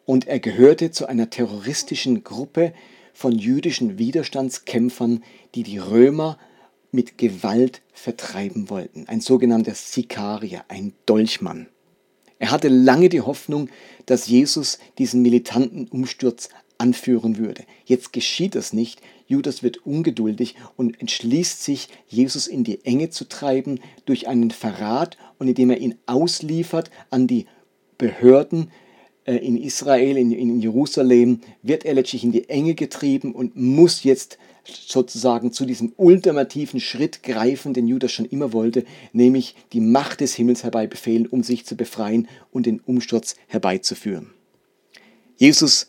und 0.04 0.26
er 0.26 0.38
gehörte 0.38 0.90
zu 0.90 1.06
einer 1.06 1.30
terroristischen 1.30 2.22
Gruppe, 2.24 2.72
von 3.14 3.32
jüdischen 3.32 3.98
Widerstandskämpfern, 3.98 5.22
die 5.54 5.62
die 5.62 5.78
Römer 5.78 6.38
mit 6.90 7.16
Gewalt 7.16 7.80
vertreiben 7.92 8.68
wollten. 8.68 9.06
Ein 9.08 9.20
sogenannter 9.20 9.74
Sikarier, 9.74 10.64
ein 10.68 10.92
Dolchmann. 11.06 11.68
Er 12.38 12.50
hatte 12.50 12.68
lange 12.68 13.08
die 13.08 13.22
Hoffnung, 13.22 13.70
dass 14.06 14.26
Jesus 14.26 14.78
diesen 14.98 15.22
militanten 15.22 15.88
Umsturz 15.88 16.50
anführen 16.76 17.38
würde. 17.38 17.64
Jetzt 17.84 18.12
geschieht 18.12 18.54
das 18.54 18.72
nicht. 18.72 19.00
Judas 19.26 19.62
wird 19.62 19.86
ungeduldig 19.86 20.56
und 20.76 21.00
entschließt 21.00 21.62
sich, 21.62 21.88
Jesus 22.08 22.46
in 22.46 22.64
die 22.64 22.84
Enge 22.84 23.10
zu 23.10 23.28
treiben 23.28 23.80
durch 24.04 24.28
einen 24.28 24.50
Verrat 24.50 25.16
und 25.38 25.48
indem 25.48 25.70
er 25.70 25.78
ihn 25.78 25.96
ausliefert 26.06 26.90
an 27.10 27.26
die 27.26 27.46
Behörden 27.96 28.70
in 29.32 29.56
Israel, 29.56 30.16
in, 30.16 30.32
in 30.32 30.60
Jerusalem, 30.60 31.40
wird 31.62 31.84
er 31.84 31.94
letztlich 31.94 32.24
in 32.24 32.32
die 32.32 32.48
Enge 32.48 32.74
getrieben 32.74 33.34
und 33.34 33.56
muss 33.56 34.04
jetzt 34.04 34.38
sozusagen 34.66 35.52
zu 35.52 35.66
diesem 35.66 35.92
ultimativen 35.96 36.80
Schritt 36.80 37.22
greifen, 37.22 37.74
den 37.74 37.86
Judas 37.86 38.12
schon 38.12 38.26
immer 38.26 38.52
wollte, 38.52 38.84
nämlich 39.12 39.54
die 39.72 39.80
Macht 39.80 40.20
des 40.20 40.34
Himmels 40.34 40.62
herbeibefehlen, 40.62 41.26
um 41.26 41.42
sich 41.42 41.66
zu 41.66 41.76
befreien 41.76 42.28
und 42.50 42.66
den 42.66 42.80
Umsturz 42.80 43.36
herbeizuführen. 43.46 44.30
Jesus 45.36 45.88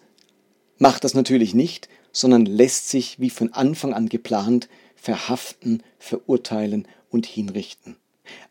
macht 0.78 1.04
das 1.04 1.14
natürlich 1.14 1.54
nicht, 1.54 1.90
sondern 2.12 2.46
lässt 2.46 2.90
sich, 2.90 3.20
wie 3.20 3.30
von 3.30 3.54
Anfang 3.54 3.94
an 3.94 4.10
geplant, 4.10 4.70
verhaften, 4.96 5.84
verurteilen 6.00 6.88
und 7.10 7.26
hinrichten. 7.26 7.98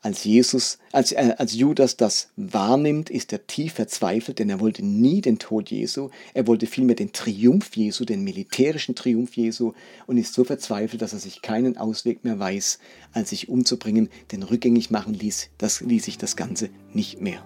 Als 0.03 0.25
Jesus, 0.25 0.79
als, 0.93 1.13
äh, 1.13 1.35
als 1.39 1.55
Judas 1.55 1.97
das 1.97 2.29
wahrnimmt, 2.37 3.11
ist 3.11 3.33
er 3.33 3.47
tief 3.47 3.75
verzweifelt, 3.75 4.39
denn 4.39 4.51
er 4.51 4.61
wollte 4.61 4.85
nie 4.85 5.21
den 5.21 5.39
Tod 5.39 5.71
Jesu, 5.71 6.11
er 6.35 6.47
wollte 6.47 6.67
vielmehr 6.67 6.97
den 6.97 7.13
Triumph 7.13 7.75
Jesu, 7.77 8.05
den 8.05 8.25
militärischen 8.25 8.95
Triumph 8.95 9.37
Jesu 9.37 9.73
und 10.07 10.19
ist 10.19 10.35
so 10.35 10.45
verzweifelt, 10.45 11.03
dass 11.03 11.13
er 11.13 11.19
sich 11.19 11.43
keinen 11.43 11.77
Ausweg 11.77 12.25
mehr 12.25 12.39
weiß, 12.39 12.79
als 13.13 13.31
sich 13.31 13.49
umzubringen, 13.49 14.09
denn 14.33 14.43
rückgängig 14.43 14.91
machen 14.91 15.15
ließ, 15.15 15.51
das, 15.59 15.81
ließ 15.81 16.05
sich 16.05 16.19
das 16.19 16.37
Ganze 16.37 16.71
nicht 16.93 17.21
mehr. 17.21 17.45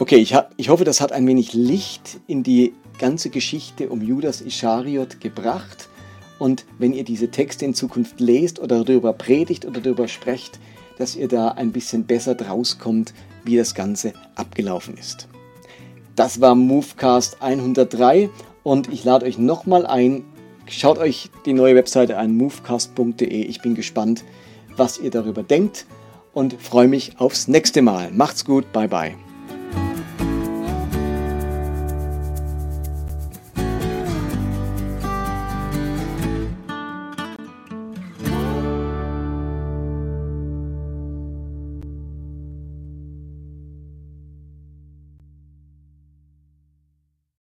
Okay, 0.00 0.16
ich, 0.16 0.32
hab, 0.34 0.54
ich 0.56 0.68
hoffe, 0.68 0.84
das 0.84 1.00
hat 1.00 1.12
ein 1.12 1.26
wenig 1.26 1.54
Licht 1.54 2.20
in 2.28 2.42
die 2.42 2.72
ganze 2.98 3.30
Geschichte 3.30 3.88
um 3.88 4.00
Judas 4.00 4.40
Ischariot 4.40 5.20
gebracht. 5.20 5.88
Und 6.38 6.66
wenn 6.78 6.92
ihr 6.92 7.02
diese 7.02 7.30
Texte 7.30 7.64
in 7.64 7.74
Zukunft 7.74 8.20
lest 8.20 8.60
oder 8.60 8.84
darüber 8.84 9.12
predigt 9.12 9.66
oder 9.66 9.80
darüber 9.80 10.06
sprecht, 10.06 10.60
dass 10.98 11.16
ihr 11.16 11.28
da 11.28 11.48
ein 11.48 11.72
bisschen 11.72 12.04
besser 12.04 12.34
draus 12.34 12.78
kommt, 12.78 13.14
wie 13.44 13.56
das 13.56 13.74
Ganze 13.74 14.12
abgelaufen 14.34 14.96
ist. 14.96 15.28
Das 16.16 16.40
war 16.40 16.54
Movecast 16.54 17.42
103 17.42 18.28
und 18.64 18.92
ich 18.92 19.04
lade 19.04 19.24
euch 19.26 19.38
nochmal 19.38 19.86
ein, 19.86 20.24
schaut 20.66 20.98
euch 20.98 21.30
die 21.46 21.52
neue 21.52 21.76
Webseite 21.76 22.18
an, 22.18 22.36
movecast.de. 22.36 23.26
Ich 23.26 23.62
bin 23.62 23.74
gespannt, 23.74 24.24
was 24.76 24.98
ihr 24.98 25.10
darüber 25.10 25.42
denkt 25.42 25.86
und 26.32 26.54
freue 26.60 26.88
mich 26.88 27.18
aufs 27.18 27.48
nächste 27.48 27.82
Mal. 27.82 28.10
Macht's 28.12 28.44
gut, 28.44 28.72
bye 28.72 28.88
bye. 28.88 29.27